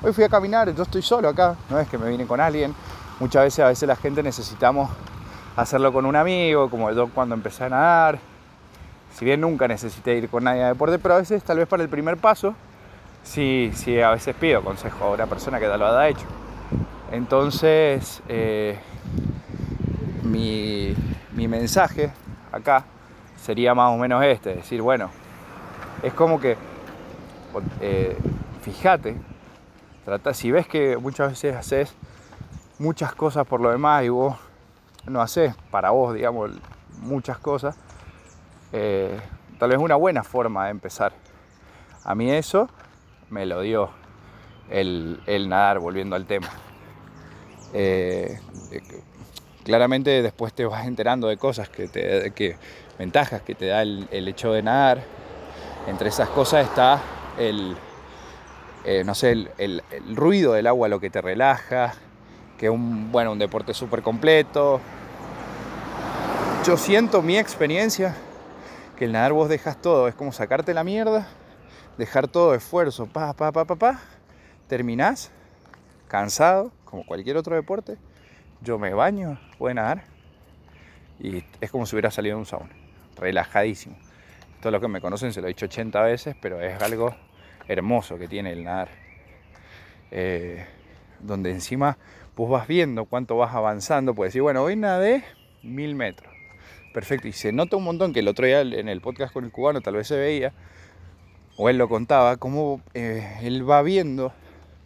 hoy 0.03 0.13
fui 0.13 0.25
a 0.25 0.29
caminar, 0.29 0.75
yo 0.75 0.83
estoy 0.83 1.03
solo 1.03 1.29
acá, 1.29 1.57
no 1.69 1.79
es 1.79 1.89
que 1.89 1.99
me 1.99 2.09
vine 2.09 2.27
con 2.27 2.41
alguien, 2.41 2.75
muchas 3.21 3.45
veces 3.45 3.65
a 3.65 3.69
veces 3.69 3.89
la 3.89 3.97
gente 3.97 4.23
necesitamos 4.23 4.91
hacerlo 5.57 5.93
con 5.93 6.07
un 6.07 6.17
amigo, 6.17 6.69
como 6.69 6.91
yo 6.93 7.09
cuando 7.09 7.35
empecé 7.35 7.65
a 7.65 7.69
nadar, 7.69 8.19
si 9.13 9.25
bien 9.25 9.41
nunca 9.41 9.69
necesité 9.69 10.17
ir 10.17 10.29
con 10.29 10.45
nadie 10.45 10.63
a 10.63 10.69
deporte, 10.69 10.99
pero 10.99 11.15
a 11.15 11.19
veces 11.19 11.43
tal 11.45 11.59
vez 11.59 11.69
para 11.69 11.83
el 11.83 11.89
primer 11.89 12.17
paso, 12.17 12.55
sí, 13.23 13.71
sí 13.75 14.01
a 14.01 14.11
veces 14.11 14.35
pido 14.35 14.63
consejo 14.63 15.05
a 15.05 15.11
una 15.13 15.27
persona 15.27 15.61
que 15.61 15.67
ya 15.67 15.77
lo 15.77 15.87
ha 15.87 16.09
hecho. 16.09 16.27
Entonces, 17.13 18.23
eh, 18.29 18.77
mi, 20.25 20.97
mensaje 21.47 22.11
acá 22.51 22.85
sería 23.41 23.75
más 23.75 23.93
o 23.93 23.99
menos 23.99 24.25
este, 24.25 24.57
decir, 24.57 24.83
bueno, 24.83 25.11
es 26.03 26.13
como 26.13 26.41
que, 26.41 26.57
eh, 27.81 28.17
fíjate, 28.63 29.17
trata, 30.05 30.35
si 30.35 30.51
ves 30.51 30.67
que 30.67 30.97
muchas 30.97 31.31
veces 31.31 31.55
haces 31.55 31.95
muchas 32.79 33.15
cosas 33.15 33.47
por 33.47 33.61
lo 33.61 33.71
demás 33.71 34.03
y 34.05 34.09
vos 34.09 34.37
no 35.07 35.21
haces 35.21 35.55
para 35.71 35.91
vos, 35.91 36.15
digamos, 36.15 36.51
muchas 37.01 37.39
cosas, 37.39 37.77
eh, 38.73 39.19
tal 39.59 39.71
vez 39.71 39.79
una 39.79 39.97
buena 39.97 40.23
forma 40.23 40.65
de 40.65 40.71
empezar. 40.71 41.13
A 42.05 42.15
mí 42.15 42.31
eso 42.31 42.69
me 43.31 43.47
lo 43.47 43.61
dio 43.61 43.91
el, 44.71 45.21
nadar, 45.49 45.79
volviendo 45.79 46.17
al 46.17 46.27
tema. 46.27 46.49
Eh, 47.73 48.39
claramente 49.65 50.23
después 50.23 50.53
te 50.53 50.65
vas 50.65 50.87
enterando 50.87 51.29
de 51.29 51.37
cosas 51.37 51.69
que 51.69 51.89
te 51.89 52.31
que 52.31 52.57
ventajas 52.99 53.43
que 53.43 53.55
te 53.55 53.67
da 53.67 53.83
el, 53.83 54.29
hecho 54.29 54.53
de 54.53 54.63
nadar. 54.63 55.03
Entre 55.87 56.09
esas 56.09 56.29
cosas 56.31 56.67
está 56.67 57.01
el, 57.39 57.77
eh, 58.85 59.03
no 59.05 59.15
sé, 59.15 59.49
el, 59.59 59.83
ruido 60.15 60.53
del 60.55 60.67
agua, 60.67 60.89
lo 60.89 61.01
que 61.01 61.11
te 61.11 61.21
relaja, 61.21 61.95
que 62.59 62.67
es 62.67 62.73
un, 62.73 63.11
bueno, 63.11 63.33
un 63.33 63.39
deporte 63.39 63.75
súper 63.75 64.03
completo. 64.03 64.81
Yo 66.67 66.77
siento 66.77 67.23
mi 67.23 67.37
experiencia 67.37 68.17
que 68.97 69.05
el 69.07 69.13
nadar 69.13 69.33
vos 69.33 69.49
dejas 69.49 69.81
todo, 69.81 70.09
es 70.09 70.15
como 70.15 70.33
sacarte 70.33 70.73
la 70.73 70.85
mierda, 70.85 71.27
dejar 71.99 72.29
todo 72.29 72.55
esfuerzo, 72.55 73.07
pa, 73.07 73.33
pa, 73.33 73.53
pa, 73.53 73.65
pa, 73.65 73.77
pa, 73.77 74.01
terminás 74.69 75.31
cansado, 76.09 76.71
como 76.85 77.05
cualquier 77.05 77.37
otro 77.37 77.57
deporte, 77.57 77.99
yo 78.61 78.79
me 78.79 78.95
baño, 78.95 79.39
puedo 79.59 79.75
nadar 79.75 80.05
y 81.19 81.45
es 81.61 81.71
como 81.71 81.87
si 81.87 81.95
hubiera 81.95 82.11
salido 82.11 82.37
de 82.37 82.41
un 82.41 82.47
sauna, 82.47 82.71
relajadísimo. 83.17 83.97
Todo 84.61 84.73
lo 84.73 84.81
que 84.81 84.89
me 84.89 85.01
conocen 85.01 85.33
se 85.33 85.41
lo 85.41 85.47
he 85.47 85.49
dicho 85.49 85.67
80 85.67 86.01
veces, 86.03 86.37
pero 86.41 86.61
es 86.61 86.81
algo 86.81 87.15
hermoso 87.69 88.19
que 88.19 88.29
tiene 88.29 88.53
el 88.53 88.65
nadar. 88.65 88.89
Eh, 90.11 90.65
donde 91.21 91.51
encima 91.51 91.97
vos 92.37 92.51
vas 92.51 92.67
viendo 92.67 93.05
cuánto 93.05 93.37
vas 93.37 93.55
avanzando, 93.55 94.15
puedes 94.15 94.33
decir, 94.33 94.43
bueno, 94.43 94.63
hoy 94.63 94.77
nadé 94.77 95.25
mil 95.63 95.95
metros 95.95 96.35
perfecto. 96.95 97.29
Y 97.29 97.33
se 97.33 97.53
nota 97.53 97.77
un 97.77 97.85
montón 97.85 98.15
que 98.15 98.21
el 98.21 98.29
otro 98.29 98.47
día 98.47 98.63
en 98.63 98.89
el 98.89 99.03
podcast 99.03 99.35
con 99.35 99.45
el 99.45 99.51
cubano 99.51 99.83
tal 99.83 99.97
vez 99.97 100.07
se 100.07 100.17
veía, 100.17 100.55
o 101.59 101.69
él 101.69 101.77
lo 101.77 101.89
contaba, 101.89 102.39
cómo 102.39 102.81
eh, 102.95 103.39
él 103.43 103.69
va 103.69 103.83
viendo 103.83 104.33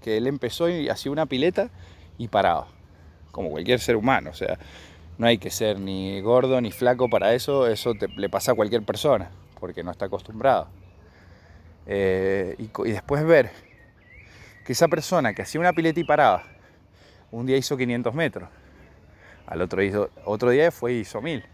que 0.03 0.17
él 0.17 0.27
empezó 0.27 0.69
y 0.69 0.89
hacía 0.89 1.13
una 1.13 1.27
pileta 1.27 1.71
y 2.17 2.29
paraba, 2.29 2.67
como 3.31 3.51
cualquier 3.51 3.79
ser 3.79 3.95
humano. 3.95 4.31
O 4.31 4.35
sea, 4.35 4.59
no 5.19 5.27
hay 5.27 5.39
que 5.39 5.51
ser 5.51 5.79
ni 5.79 6.21
gordo 6.21 6.61
ni 6.61 6.73
flaco 6.73 7.09
para 7.09 7.35
eso, 7.35 7.69
eso 7.69 7.93
le 8.17 8.29
pasa 8.29 8.53
a 8.53 8.55
cualquier 8.55 8.83
persona, 8.83 9.31
porque 9.61 9.85
no 9.85 9.91
está 9.91 10.07
acostumbrado. 10.07 10.69
Eh, 11.87 12.57
y, 12.59 12.91
después 12.91 13.25
ver 13.25 13.51
que 14.65 14.73
esa 14.73 14.89
persona 14.89 15.33
que 15.35 15.43
hacía 15.43 15.61
una 15.61 15.73
pileta 15.73 16.01
y 16.01 16.05
paraba, 16.05 16.45
un 17.31 17.47
día 17.47 17.57
hizo 17.57 17.77
500 17.77 18.15
metros, 18.15 18.49
al 19.47 19.63
otro, 19.63 19.83
hizo, 19.83 20.11
otro 20.25 20.51
día 20.51 20.71
fue 20.71 20.93
hizo 20.95 21.23
1000 21.23 21.45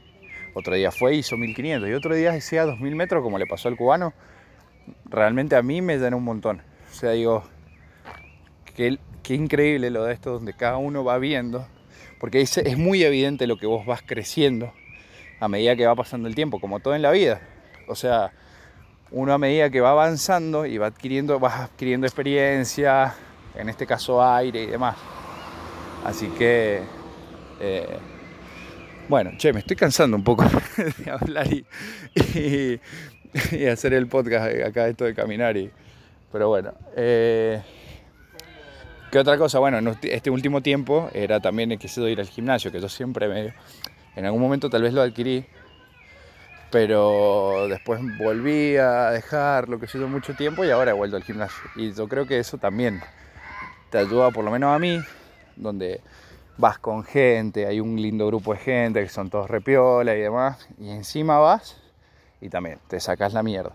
otro 0.55 0.77
día 0.77 0.93
fue, 0.93 1.17
hizo 1.17 1.37
1500 1.37 1.89
y 1.89 1.93
otro 1.93 2.15
día 2.15 2.33
decía 2.33 2.65
2000 2.65 2.95
metros 2.95 3.23
como 3.23 3.39
le 3.39 3.47
pasó 3.47 3.69
al 3.69 3.77
cubano. 3.77 4.15
Realmente 5.05 5.57
a 5.57 5.63
mí 5.63 5.83
me 5.83 5.99
llena 5.99 6.17
un 6.17 6.23
montón. 6.23 6.63
O 6.91 6.95
sea, 6.95 7.11
digo, 7.11 7.43
qué, 8.77 8.99
qué 9.25 9.35
increíble 9.35 9.91
lo 9.91 10.05
de 10.05 10.15
esto 10.15 10.33
donde 10.33 10.55
cada 10.55 10.77
uno 10.77 11.03
va 11.03 11.19
viendo, 11.19 11.67
porque 12.21 12.41
es, 12.41 12.57
es 12.57 12.79
muy 12.79 13.03
evidente 13.03 13.49
lo 13.49 13.57
que 13.57 13.67
vos 13.67 13.85
vas 13.85 14.03
creciendo 14.03 14.73
a 15.41 15.49
medida 15.49 15.75
que 15.75 15.87
va 15.87 15.97
pasando 15.97 16.29
el 16.29 16.37
tiempo, 16.37 16.61
como 16.61 16.79
todo 16.79 16.95
en 16.95 17.03
la 17.03 17.11
vida. 17.11 17.41
O 17.89 17.97
sea, 17.97 18.31
uno 19.11 19.33
a 19.33 19.39
medida 19.39 19.71
que 19.71 19.81
va 19.81 19.91
avanzando 19.91 20.67
y 20.67 20.79
va 20.79 20.87
adquiriendo, 20.87 21.41
vas 21.41 21.63
adquiriendo 21.63 22.07
experiencia, 22.07 23.15
en 23.57 23.69
este 23.69 23.87
caso 23.87 24.25
aire 24.25 24.63
y 24.63 24.67
demás. 24.67 24.97
Así 26.05 26.29
que 26.29 26.83
eh, 27.61 27.99
Bueno, 29.09 29.33
che, 29.37 29.53
me 29.53 29.61
estoy 29.61 29.77
cansando 29.77 30.17
un 30.17 30.25
poco 30.25 30.45
de 30.99 31.11
hablar 31.11 31.47
y, 31.53 31.67
hacer 33.67 33.93
el 33.95 34.07
podcast 34.07 34.55
acá, 34.65 34.89
esto 34.89 35.05
de 35.05 35.15
caminar. 35.15 35.57
Y, 35.57 35.71
pero 36.33 36.49
bueno, 36.49 36.73
eh, 36.97 37.63
¿qué 39.11 39.19
otra 39.19 39.37
cosa? 39.37 39.59
Bueno, 39.59 39.95
este 40.03 40.31
último 40.31 40.63
tiempo 40.63 41.11
era 41.13 41.41
también 41.41 41.73
el 41.73 41.79
que 41.79 41.89
se 41.89 42.01
ir 42.03 42.21
al 42.21 42.29
gimnasio, 42.29 42.73
que 42.73 42.81
yo 42.81 42.89
siempre 42.89 43.29
me... 43.29 43.55
En 44.17 44.25
algún 44.25 44.41
momento 44.41 44.71
tal 44.71 44.83
vez 44.83 44.93
lo 44.93 45.03
adquirí, 45.03 45.45
pero 46.71 47.67
después 47.69 48.01
volví 48.19 48.77
a 48.77 49.11
dejarlo, 49.11 49.81
que 49.81 49.89
sido 49.89 50.07
mucho 50.07 50.35
tiempo 50.35 50.65
y 50.65 50.71
ahora 50.71 50.93
he 50.93 50.95
vuelto 50.95 51.17
al 51.17 51.25
gimnasio. 51.25 51.63
Y 51.77 51.93
yo 51.93 52.09
creo 52.09 52.27
que 52.27 52.39
eso 52.39 52.57
también 52.59 53.01
te 53.91 53.99
ayuda, 53.99 54.31
por 54.31 54.45
lo 54.45 54.53
menos 54.53 54.75
a 54.75 54.79
mí, 54.79 55.01
donde 55.57 56.01
vas 56.57 56.79
con 56.79 57.05
gente, 57.05 57.67
hay 57.67 57.81
un 57.81 58.01
lindo 58.01 58.27
grupo 58.27 58.53
de 58.53 58.61
gente 58.61 59.03
que 59.03 59.09
son 59.09 59.31
todos 59.31 59.51
repiola 59.51 60.15
y 60.15 60.21
demás, 60.21 60.69
y 60.79 60.91
encima 60.91 61.39
vas 61.39 61.81
y 62.41 62.49
también 62.49 62.79
te 62.89 63.01
sacas 63.01 63.33
la 63.33 63.43
mierda. 63.43 63.73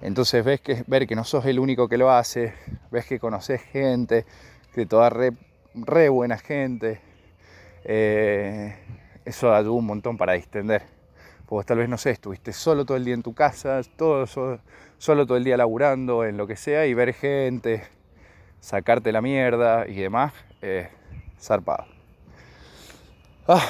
Entonces 0.00 0.44
ves 0.44 0.60
que, 0.60 0.84
ver 0.86 1.06
que 1.06 1.14
no 1.16 1.24
sos 1.24 1.46
el 1.46 1.58
único 1.58 1.88
que 1.88 1.98
lo 1.98 2.10
hace, 2.10 2.54
ves 2.90 3.06
que 3.06 3.18
conoces 3.18 3.62
gente, 3.62 4.26
que 4.74 4.86
toda 4.86 5.10
re, 5.10 5.32
re 5.74 6.08
buena 6.08 6.38
gente, 6.38 7.00
eh, 7.84 8.76
eso 9.24 9.54
ayuda 9.54 9.72
un 9.72 9.86
montón 9.86 10.16
para 10.16 10.34
distender. 10.34 10.82
Porque 11.46 11.66
tal 11.68 11.78
vez, 11.78 11.88
no 11.88 11.98
sé, 11.98 12.10
estuviste 12.10 12.52
solo 12.52 12.84
todo 12.84 12.96
el 12.96 13.04
día 13.04 13.14
en 13.14 13.22
tu 13.22 13.34
casa, 13.34 13.80
todo, 13.96 14.26
solo, 14.26 15.26
todo 15.26 15.36
el 15.36 15.44
día 15.44 15.56
laburando, 15.56 16.24
en 16.24 16.36
lo 16.36 16.46
que 16.46 16.56
sea, 16.56 16.86
y 16.86 16.94
ver 16.94 17.12
gente, 17.12 17.84
sacarte 18.64 19.12
la 19.12 19.20
mierda 19.20 19.86
y 19.86 19.94
demás, 19.94 20.32
zarpado. 21.38 21.84
Ah, 23.46 23.62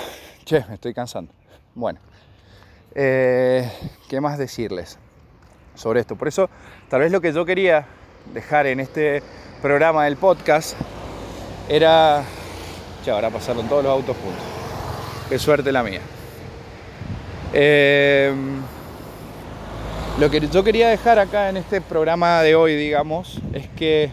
che, 0.44 0.64
me 0.68 0.74
estoy 0.74 0.94
cansando. 0.94 1.32
Bueno, 1.74 1.98
eh, 2.94 3.68
¿qué 4.08 4.20
más 4.20 4.38
decirles 4.38 4.96
sobre 5.74 5.98
esto? 5.98 6.14
Por 6.14 6.28
eso, 6.28 6.48
tal 6.88 7.00
vez 7.00 7.10
lo 7.10 7.20
que 7.20 7.32
yo 7.32 7.44
quería 7.44 7.86
dejar 8.32 8.66
en 8.66 8.78
este 8.78 9.20
programa 9.60 10.04
del 10.04 10.16
podcast 10.16 10.76
era. 11.68 12.22
Ya, 13.04 13.14
ahora 13.14 13.30
pasaron 13.30 13.68
todos 13.68 13.82
los 13.82 13.92
autos 13.92 14.16
juntos. 14.16 14.44
Qué 15.28 15.40
suerte 15.40 15.72
la 15.72 15.82
mía. 15.82 16.00
Eh, 17.52 18.32
lo 20.20 20.30
que 20.30 20.40
yo 20.48 20.62
quería 20.62 20.88
dejar 20.88 21.18
acá 21.18 21.48
en 21.48 21.56
este 21.56 21.80
programa 21.80 22.42
de 22.42 22.54
hoy, 22.54 22.76
digamos, 22.76 23.40
es 23.52 23.68
que 23.70 24.12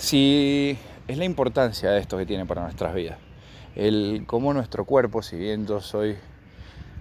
si 0.00 0.78
es 1.08 1.18
la 1.18 1.24
importancia 1.26 1.90
de 1.90 2.00
esto 2.00 2.16
que 2.16 2.24
tiene 2.24 2.46
para 2.46 2.62
nuestras 2.62 2.94
vidas. 2.94 3.18
El 3.76 4.24
cómo 4.26 4.54
nuestro 4.54 4.86
cuerpo, 4.86 5.22
si 5.22 5.36
bien 5.36 5.66
yo 5.66 5.80
soy, 5.80 6.16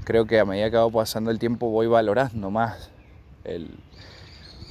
creo 0.04 0.26
que 0.26 0.38
a 0.38 0.46
medida 0.46 0.70
que 0.70 0.76
va 0.76 0.90
pasando 0.90 1.32
el 1.32 1.40
tiempo 1.40 1.70
voy 1.70 1.88
valorando 1.88 2.52
más 2.52 2.92
el, 3.46 3.70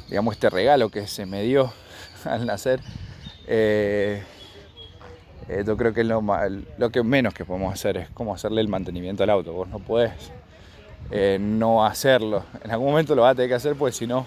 digamos, 0.08 0.34
este 0.34 0.50
regalo 0.50 0.90
que 0.90 1.06
se 1.06 1.24
me 1.24 1.42
dio 1.42 1.72
al 2.24 2.44
nacer. 2.44 2.80
Eh, 3.46 4.22
eh, 5.48 5.64
yo 5.66 5.78
creo 5.78 5.94
que 5.94 6.04
lo, 6.04 6.22
lo, 6.76 6.90
que 6.90 7.02
menos 7.02 7.32
que 7.32 7.46
podemos 7.46 7.72
hacer 7.72 7.96
es 7.96 8.10
como 8.10 8.34
hacerle 8.34 8.60
el 8.60 8.68
mantenimiento 8.68 9.22
al 9.22 9.30
auto. 9.30 9.54
Vos 9.54 9.68
no 9.68 9.78
puedes 9.78 10.12
eh, 11.10 11.38
no 11.40 11.82
hacerlo. 11.82 12.44
En 12.62 12.70
algún 12.72 12.90
momento 12.90 13.14
lo 13.14 13.22
vas 13.22 13.32
a 13.32 13.34
tener 13.36 13.48
que 13.48 13.54
hacer 13.54 13.74
porque 13.74 13.96
si 13.96 14.06
no 14.06 14.26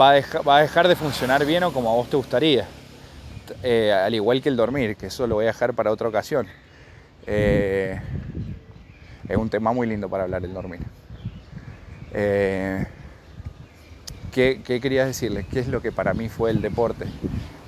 va 0.00 0.14
va 0.48 0.56
a 0.56 0.60
dejar 0.62 0.88
de 0.88 0.96
funcionar 0.96 1.44
bien 1.44 1.62
o 1.64 1.72
como 1.74 1.90
a 1.90 1.94
vos 1.94 2.08
te 2.08 2.16
gustaría. 2.16 2.66
Eh, 3.62 3.92
al 3.92 4.14
igual 4.14 4.42
que 4.42 4.48
el 4.48 4.56
dormir, 4.56 4.96
que 4.96 5.06
eso 5.06 5.26
lo 5.26 5.36
voy 5.36 5.44
a 5.44 5.48
dejar 5.48 5.74
para 5.74 5.90
otra 5.90 6.08
ocasión. 6.08 6.46
Eh, 7.26 8.00
es 9.28 9.36
un 9.36 9.48
tema 9.48 9.72
muy 9.72 9.86
lindo 9.86 10.08
para 10.08 10.24
hablar 10.24 10.44
el 10.44 10.52
dormir. 10.52 10.80
Eh, 12.12 12.86
¿qué, 14.32 14.60
¿Qué 14.64 14.80
quería 14.80 15.06
decirles? 15.06 15.46
¿Qué 15.50 15.60
es 15.60 15.68
lo 15.68 15.82
que 15.82 15.92
para 15.92 16.14
mí 16.14 16.28
fue 16.28 16.50
el 16.50 16.60
deporte? 16.62 17.06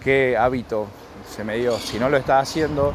¿Qué 0.03 0.37
hábito 0.37 0.87
se 1.29 1.45
me 1.45 1.57
dio? 1.57 1.79
Si 1.79 1.99
no 1.99 2.09
lo 2.09 2.17
estaba 2.17 2.41
haciendo, 2.41 2.93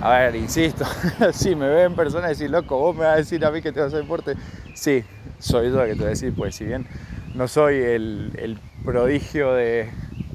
a 0.00 0.10
ver, 0.10 0.36
insisto, 0.36 0.84
si 1.32 1.54
me 1.54 1.68
ven 1.68 1.94
personas 1.94 2.30
decir, 2.30 2.50
loco, 2.50 2.78
vos 2.78 2.94
me 2.94 3.04
vas 3.04 3.14
a 3.14 3.16
decir 3.16 3.44
a 3.44 3.50
mí 3.50 3.60
que 3.60 3.72
te 3.72 3.80
vas 3.80 3.86
a 3.86 3.88
hacer 3.88 4.02
deporte. 4.02 4.34
Sí, 4.74 5.04
soy 5.38 5.70
yo 5.70 5.84
que 5.84 5.92
te 5.92 5.98
voy 5.98 6.06
a 6.06 6.10
decir, 6.10 6.32
pues 6.34 6.54
si 6.54 6.64
bien 6.64 6.86
no 7.34 7.48
soy 7.48 7.76
el 7.76 8.58
prodigio 8.84 9.54
de, 9.54 9.90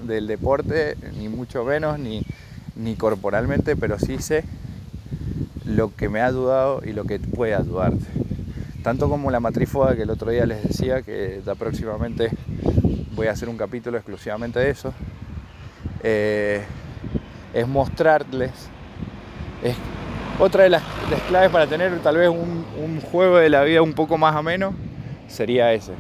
del 0.06 0.28
deporte, 0.28 0.96
ni 1.18 1.30
mucho 1.30 1.64
menos, 1.64 2.00
ni, 2.00 2.24
ni 2.76 2.96
corporalmente, 2.96 3.76
pero 3.76 4.00
sí 4.00 4.18
sé 4.20 4.44
lo 5.66 5.96
que 5.96 6.10
me 6.10 6.22
ha 6.22 6.28
ayudado 6.28 6.82
y 6.86 6.94
lo 6.94 7.06
que 7.06 7.20
puede 7.20 7.56
ayudarte. 7.56 8.06
Tanto 8.84 9.10
como 9.10 9.32
la 9.32 9.40
matrifoda 9.40 9.96
que 9.96 10.04
el 10.04 10.10
otro 10.10 10.32
día 10.32 10.46
les 10.46 10.64
decía, 10.64 11.02
que 11.02 11.42
ya 11.46 11.56
próximamente 11.56 12.30
voy 13.16 13.28
a 13.28 13.32
hacer 13.32 13.48
un 13.48 13.58
capítulo 13.58 13.98
exclusivamente 13.98 14.60
de 14.60 14.70
eso, 14.70 14.94
eh, 16.04 16.64
es 17.54 17.68
mostrarles, 17.68 18.52
es 19.64 19.76
otra 20.40 20.64
de 20.64 20.70
las, 20.70 20.84
claves 21.30 21.50
para 21.52 21.68
tener 21.68 21.98
tal 22.00 22.18
vez 22.18 22.30
un, 22.30 22.66
un 22.84 23.00
juego 23.02 23.38
de 23.38 23.50
la 23.50 23.64
vida 23.64 23.82
un 23.82 23.94
poco 23.94 24.18
más 24.18 24.36
ameno, 24.36 24.74
sería 25.28 25.72
ese, 25.74 25.94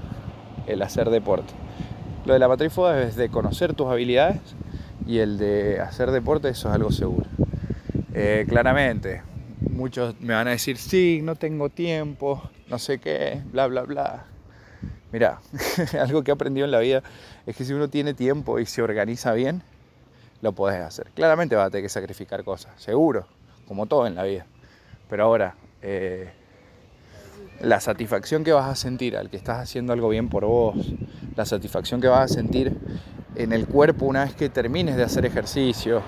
el 0.67 0.81
hacer 0.81 1.09
deporte. 1.09 1.62
Lo 2.25 2.33
de 2.33 2.39
la 2.39 2.47
matrifoda 2.47 3.01
es 3.03 3.17
de 3.17 3.29
conocer 3.29 3.73
tus 3.73 3.87
habilidades 3.87 4.39
y 5.05 5.17
el 5.17 5.37
de 5.37 5.81
hacer 5.81 6.09
deporte, 6.11 6.47
eso 6.47 6.69
es 6.69 6.75
algo 6.75 6.91
seguro. 6.91 7.25
Eh, 8.13 8.45
claramente, 8.47 9.21
muchos 9.59 10.19
me 10.21 10.33
van 10.33 10.47
a 10.47 10.51
decir, 10.51 10.77
sí, 10.77 11.19
no 11.21 11.35
tengo 11.35 11.69
tiempo, 11.69 12.41
no 12.69 12.79
sé 12.79 12.99
qué, 12.99 13.41
bla, 13.51 13.67
bla, 13.67 13.81
bla. 13.81 14.25
Mira, 15.11 15.41
algo 15.99 16.23
que 16.23 16.31
he 16.31 16.33
aprendido 16.33 16.63
en 16.63 16.71
la 16.71 16.79
vida 16.79 17.03
es 17.45 17.57
que 17.57 17.65
si 17.65 17.73
uno 17.73 17.89
tiene 17.89 18.13
tiempo 18.13 18.57
y 18.57 18.65
se 18.65 18.81
organiza 18.81 19.33
bien, 19.33 19.61
lo 20.41 20.53
puedes 20.53 20.79
hacer. 20.79 21.07
Claramente 21.13 21.55
vas 21.55 21.67
a 21.67 21.69
tener 21.71 21.83
que 21.83 21.89
sacrificar 21.89 22.45
cosas, 22.45 22.71
seguro, 22.77 23.27
como 23.67 23.85
todo 23.85 24.07
en 24.07 24.15
la 24.15 24.23
vida. 24.23 24.45
Pero 25.09 25.25
ahora, 25.25 25.55
eh, 25.81 26.31
la 27.61 27.79
satisfacción 27.79 28.43
que 28.43 28.51
vas 28.51 28.69
a 28.69 28.75
sentir 28.75 29.15
al 29.17 29.29
que 29.29 29.37
estás 29.37 29.59
haciendo 29.59 29.93
algo 29.93 30.09
bien 30.09 30.29
por 30.29 30.45
vos, 30.45 30.75
la 31.35 31.45
satisfacción 31.45 32.01
que 32.01 32.07
vas 32.07 32.31
a 32.31 32.33
sentir 32.33 32.77
en 33.35 33.53
el 33.53 33.67
cuerpo 33.67 34.05
una 34.05 34.25
vez 34.25 34.35
que 34.35 34.49
termines 34.49 34.95
de 34.95 35.03
hacer 35.03 35.25
ejercicio, 35.25 36.01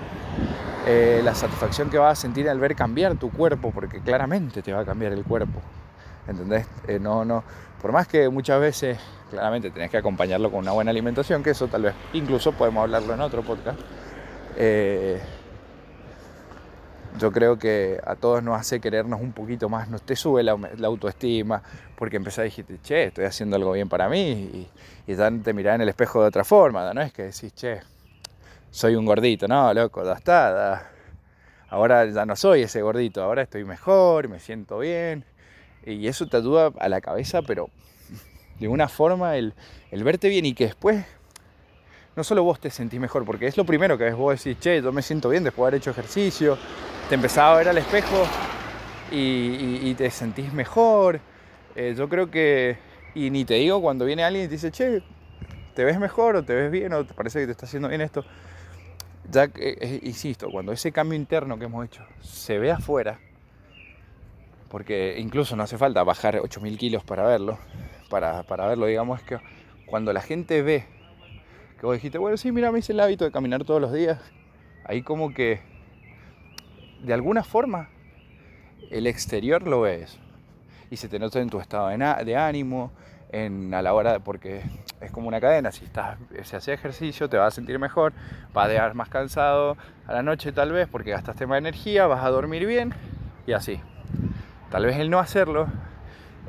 eh, 0.86 1.20
la 1.24 1.34
satisfacción 1.34 1.90
que 1.90 1.98
vas 1.98 2.18
a 2.18 2.20
sentir 2.20 2.48
al 2.48 2.60
ver 2.60 2.76
cambiar 2.76 3.16
tu 3.16 3.30
cuerpo, 3.30 3.72
porque 3.72 4.00
claramente 4.00 4.62
te 4.62 4.72
va 4.72 4.80
a 4.80 4.84
cambiar 4.84 5.12
el 5.12 5.24
cuerpo. 5.24 5.60
¿Entendés? 6.28 6.66
Eh, 6.86 6.98
no, 6.98 7.24
no, 7.24 7.42
por 7.80 7.92
más 7.92 8.06
que 8.06 8.28
muchas 8.28 8.60
veces, 8.60 8.98
claramente 9.30 9.70
tenés 9.70 9.90
que 9.90 9.96
acompañarlo 9.96 10.50
con 10.50 10.60
una 10.60 10.72
buena 10.72 10.90
alimentación, 10.90 11.42
que 11.42 11.50
eso 11.50 11.68
tal 11.68 11.82
vez 11.82 11.94
incluso 12.12 12.52
podemos 12.52 12.82
hablarlo 12.82 13.14
en 13.14 13.20
otro 13.20 13.42
podcast. 13.42 13.78
Eh, 14.56 15.20
yo 17.18 17.32
creo 17.32 17.58
que 17.58 18.00
a 18.04 18.14
todos 18.14 18.42
nos 18.42 18.58
hace 18.58 18.80
querernos 18.80 19.20
un 19.20 19.32
poquito 19.32 19.68
más, 19.68 19.88
nos 19.88 20.02
te 20.02 20.16
sube 20.16 20.42
la, 20.42 20.52
autoestima, 20.84 21.62
porque 21.96 22.16
empezás 22.16 22.40
a 22.40 22.42
decir, 22.42 22.66
che, 22.82 23.04
estoy 23.04 23.24
haciendo 23.24 23.56
algo 23.56 23.72
bien 23.72 23.88
para 23.88 24.08
mí, 24.08 24.68
y, 25.06 25.14
ya 25.14 25.30
te 25.30 25.52
mirás 25.52 25.76
en 25.76 25.82
el 25.82 25.88
espejo 25.88 26.22
de 26.22 26.28
otra 26.28 26.44
forma, 26.44 26.92
no 26.92 27.00
es 27.00 27.12
que 27.12 27.24
decís, 27.24 27.54
che, 27.54 27.80
soy 28.70 28.96
un 28.96 29.06
gordito, 29.06 29.48
no, 29.48 29.72
loco, 29.72 30.04
ya 30.04 30.12
está, 30.12 30.90
ahora 31.68 32.06
ya 32.06 32.26
no 32.26 32.36
soy 32.36 32.62
ese 32.62 32.82
gordito, 32.82 33.22
ahora 33.22 33.42
estoy 33.42 33.64
mejor, 33.64 34.28
me 34.28 34.40
siento 34.40 34.78
bien, 34.78 35.24
y 35.84 36.08
eso 36.08 36.26
te 36.26 36.36
ayuda 36.36 36.72
a 36.78 36.88
la 36.88 37.00
cabeza, 37.00 37.42
pero 37.42 37.70
de 38.58 38.68
una 38.68 38.88
forma 38.88 39.36
el, 39.36 39.54
verte 39.92 40.28
bien 40.28 40.46
y 40.46 40.54
que 40.54 40.64
después 40.64 41.04
no 42.16 42.24
solo 42.24 42.42
vos 42.42 42.58
te 42.58 42.70
sentís 42.70 42.98
mejor, 42.98 43.24
porque 43.24 43.46
es 43.46 43.56
lo 43.56 43.64
primero 43.64 43.98
que 43.98 44.10
vos 44.12 44.42
decís, 44.42 44.58
che, 44.60 44.82
yo 44.82 44.90
me 44.92 45.02
siento 45.02 45.28
bien 45.28 45.44
después 45.44 45.64
de 45.64 45.68
haber 45.68 45.74
hecho 45.80 45.90
ejercicio, 45.90 46.58
te 47.08 47.14
empezaba 47.14 47.54
a 47.54 47.58
ver 47.58 47.68
al 47.68 47.78
espejo 47.78 48.26
y, 49.12 49.94
te 49.94 50.10
sentís 50.10 50.52
mejor. 50.52 51.20
Eh, 51.76 51.94
yo 51.96 52.08
creo 52.08 52.30
que, 52.30 52.76
y 53.14 53.30
ni 53.30 53.44
te 53.44 53.54
digo 53.54 53.80
cuando 53.80 54.04
viene 54.04 54.24
alguien 54.24 54.46
y 54.46 54.48
te 54.48 54.54
dice, 54.54 54.70
che, 54.72 55.02
¿te 55.74 55.84
ves 55.84 55.98
mejor 56.00 56.36
o 56.36 56.42
te 56.42 56.54
ves 56.54 56.70
bien 56.70 56.92
o 56.92 57.04
te 57.04 57.14
parece 57.14 57.40
que 57.40 57.46
te 57.46 57.52
está 57.52 57.66
haciendo 57.66 57.88
bien 57.88 58.00
esto? 58.00 58.24
Ya, 59.30 59.48
eh, 59.54 60.00
insisto, 60.02 60.48
cuando 60.50 60.72
ese 60.72 60.90
cambio 60.92 61.16
interno 61.16 61.58
que 61.58 61.66
hemos 61.66 61.84
hecho 61.84 62.04
se 62.20 62.58
ve 62.58 62.72
afuera, 62.72 63.20
porque 64.68 65.16
incluso 65.18 65.54
no 65.54 65.62
hace 65.62 65.78
falta 65.78 66.02
bajar 66.02 66.40
8.000 66.40 66.76
kilos 66.76 67.04
para 67.04 67.24
verlo, 67.24 67.58
para, 68.10 68.42
para 68.44 68.66
verlo, 68.66 68.86
digamos, 68.86 69.22
que 69.22 69.38
cuando 69.86 70.12
la 70.12 70.22
gente 70.22 70.62
ve 70.62 70.84
que 71.78 71.86
vos 71.86 71.94
dijiste, 71.94 72.18
bueno, 72.18 72.36
sí, 72.36 72.50
mira, 72.52 72.72
me 72.72 72.78
hice 72.78 72.92
el 72.92 73.00
hábito 73.00 73.24
de 73.24 73.30
caminar 73.30 73.64
todos 73.64 73.80
los 73.80 73.92
días, 73.92 74.18
ahí 74.84 75.02
como 75.02 75.32
que 75.34 75.75
de 77.02 77.14
alguna 77.14 77.42
forma 77.42 77.88
el 78.90 79.06
exterior 79.06 79.66
lo 79.66 79.82
ves 79.82 80.18
y 80.90 80.96
se 80.96 81.08
te 81.08 81.18
nota 81.18 81.40
en 81.40 81.50
tu 81.50 81.60
estado 81.60 81.88
de, 81.88 82.36
ánimo, 82.36 82.92
en, 83.30 83.74
a 83.74 83.82
la 83.82 83.92
hora, 83.92 84.20
porque 84.20 84.62
es 85.00 85.10
como 85.10 85.28
una 85.28 85.40
cadena, 85.40 85.72
si 85.72 85.84
estás, 85.84 86.18
si 86.30 86.56
haces 86.56 86.68
ejercicio 86.68 87.28
te 87.28 87.36
vas 87.36 87.48
a 87.48 87.56
sentir 87.56 87.78
mejor, 87.78 88.12
vas 88.52 88.66
a 88.66 88.70
quedar 88.70 88.94
más 88.94 89.08
cansado 89.08 89.76
a 90.06 90.12
la 90.12 90.22
noche 90.22 90.52
tal 90.52 90.72
vez 90.72 90.88
porque 90.88 91.10
gastaste 91.10 91.46
más 91.46 91.58
energía, 91.58 92.06
vas 92.06 92.24
a 92.24 92.30
dormir 92.30 92.66
bien 92.66 92.94
y 93.46 93.52
así. 93.52 93.80
tal 94.70 94.86
vez 94.86 94.96
el 94.98 95.10
no 95.10 95.18
hacerlo 95.18 95.66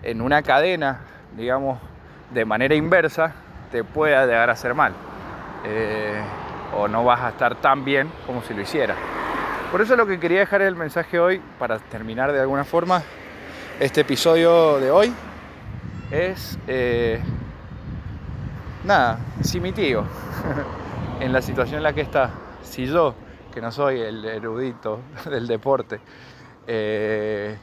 en 0.03 0.21
una 0.21 0.43
cadena, 0.43 1.01
digamos, 1.35 1.79
de 2.33 2.45
manera 2.45 2.75
inversa, 2.75 3.33
te 3.71 3.83
pueda 3.83 4.25
llegar 4.25 4.49
a 4.49 4.53
hacer 4.53 4.73
mal. 4.73 4.93
Eh, 5.65 6.21
o 6.75 6.87
no 6.87 7.03
vas 7.03 7.21
a 7.21 7.29
estar 7.29 7.55
tan 7.55 7.83
bien 7.83 8.09
como 8.25 8.41
si 8.43 8.53
lo 8.53 8.61
hiciera. 8.61 8.95
Por 9.71 9.81
eso 9.81 9.97
lo 9.97 10.07
que 10.07 10.17
quería 10.17 10.39
dejar 10.39 10.61
el 10.61 10.77
mensaje 10.77 11.19
hoy, 11.19 11.41
para 11.59 11.77
terminar 11.79 12.31
de 12.31 12.39
alguna 12.39 12.63
forma 12.63 13.03
este 13.81 14.01
episodio 14.01 14.79
de 14.79 14.91
hoy, 14.91 15.13
es 16.09 16.57
eh, 16.67 17.19
nada, 18.85 19.19
si 19.41 19.59
mi 19.59 19.73
tío, 19.73 20.05
en 21.19 21.33
la 21.33 21.41
situación 21.41 21.79
en 21.79 21.83
la 21.83 21.91
que 21.91 21.99
está, 21.99 22.31
si 22.63 22.85
yo, 22.85 23.13
que 23.53 23.59
no 23.59 23.73
soy 23.73 23.99
el 23.99 24.23
erudito 24.23 25.01
del 25.29 25.47
deporte, 25.47 25.99
eh, 26.65 27.57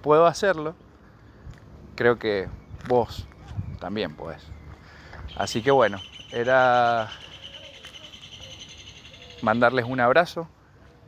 puedo 0.00 0.24
hacerlo, 0.24 0.76
creo 1.96 2.16
que 2.16 2.48
vos 2.86 3.26
también 3.80 4.14
podés. 4.14 4.46
Así 5.36 5.62
que 5.62 5.72
bueno, 5.72 5.98
era 6.30 7.08
mandarles 9.42 9.84
un 9.84 9.98
abrazo, 9.98 10.48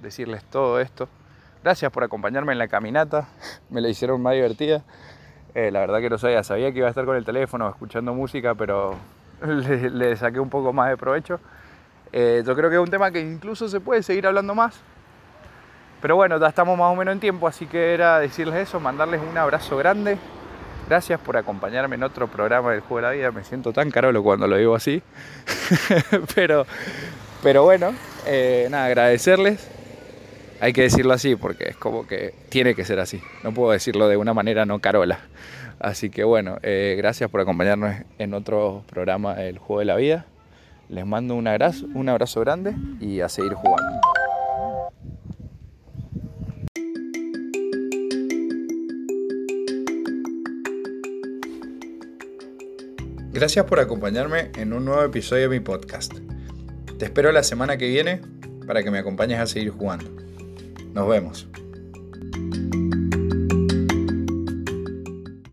decirles 0.01 0.45
todo 0.45 0.81
esto. 0.81 1.09
Gracias 1.63 1.93
por 1.93 2.05
acompañarme 2.05 2.53
en 2.53 2.59
la 2.59 2.69
caminata, 2.69 3.29
me 3.69 3.81
la 3.81 3.89
hicieron 3.89 4.23
más 4.23 4.35
divertida. 4.35 4.83
Eh, 5.55 5.71
la 5.71 5.81
verdad 5.81 6.01
que 6.01 6.09
no 6.09 6.17
sabía, 6.17 6.43
sabía 6.43 6.73
que 6.73 6.79
iba 6.79 6.87
a 6.87 6.91
estar 6.91 7.05
con 7.05 7.17
el 7.17 7.25
teléfono 7.25 7.69
escuchando 7.69 8.15
música, 8.15 8.55
pero 8.55 8.97
le, 9.47 10.17
saqué 10.17 10.41
un 10.41 10.49
poco 10.49 10.73
más 10.73 10.89
de 10.89 10.97
provecho. 10.97 11.41
Eh, 12.13 12.43
yo 12.47 12.57
creo 12.57 12.71
que 12.71 12.77
es 12.77 12.83
un 12.83 12.91
tema 12.91 13.11
que 13.11 13.21
incluso 13.21 13.69
se 13.69 13.81
puede 13.81 14.03
seguir 14.03 14.27
hablando 14.27 14.55
más. 14.55 14.81
Pero 16.01 16.17
bueno, 16.17 16.39
ya 16.39 16.47
estamos 16.47 16.79
más 16.79 16.91
o 16.91 16.97
menos 16.97 17.13
en 17.13 17.21
tiempo, 17.21 17.47
así 17.47 17.67
que 17.67 17.93
era 17.93 18.19
decirles 18.19 18.57
eso, 18.57 18.81
mandarles 18.81 19.21
un 19.21 19.37
abrazo 19.37 19.77
grande. 19.77 20.17
Gracias 20.89 21.21
por 21.21 21.37
acompañarme 21.37 21.97
en 21.97 22.03
otro 22.03 22.27
programa 22.27 22.73
del 22.73 22.81
Juego 22.81 22.97
de 22.97 23.03
la 23.03 23.11
Vida. 23.11 23.31
Me 23.31 23.45
siento 23.45 23.73
tan 23.73 23.91
carolo 23.91 24.23
cuando 24.23 24.47
lo 24.47 24.57
digo 24.57 24.75
así. 24.75 25.03
pero, 26.35 26.67
pero 27.43 27.65
bueno, 27.65 27.93
eh, 28.27 28.67
nada, 28.71 28.87
agradecerles. 28.87 29.80
Hay 30.61 30.75
que 30.75 30.83
decirlo 30.83 31.15
así 31.15 31.37
porque 31.37 31.71
es 31.71 31.77
como 31.77 32.07
que 32.07 32.35
tiene 32.51 32.75
que 32.75 32.85
ser 32.85 33.01
así. 33.01 33.23
No 33.43 33.55
puedo 33.55 33.73
decirlo 33.73 34.09
de 34.09 34.19
una 34.19 34.35
manera 34.35 34.67
no 34.67 34.79
carola. 34.79 35.21
Así 35.79 36.11
que 36.11 36.23
bueno, 36.23 36.59
eh, 36.63 36.97
gracias 36.99 37.31
por 37.31 37.41
acompañarnos 37.41 37.95
en 38.19 38.35
otro 38.35 38.85
programa 38.87 39.35
del 39.37 39.57
Juego 39.57 39.81
de 39.81 39.87
la 39.87 39.97
Vida. 39.97 40.27
Les 40.91 41.07
mando 41.07 41.35
un 41.35 41.47
abrazo, 41.47 41.87
un 41.95 42.11
abrazo 42.11 42.41
grande 42.41 42.75
y 43.01 43.21
a 43.21 43.31
seguir 43.31 43.55
jugando. 43.55 44.01
Gracias 53.33 53.65
por 53.65 53.81
acompañarme 53.81 54.51
en 54.59 54.75
un 54.75 54.85
nuevo 54.85 55.03
episodio 55.03 55.49
de 55.49 55.59
mi 55.59 55.61
podcast. 55.61 56.13
Te 56.99 57.07
espero 57.07 57.33
la 57.33 57.43
semana 57.45 57.79
que 57.79 57.89
viene 57.89 58.21
para 58.67 58.83
que 58.83 58.91
me 58.91 58.99
acompañes 58.99 59.39
a 59.39 59.47
seguir 59.47 59.71
jugando. 59.71 60.30
Nos 60.95 61.09
vemos. 61.09 61.49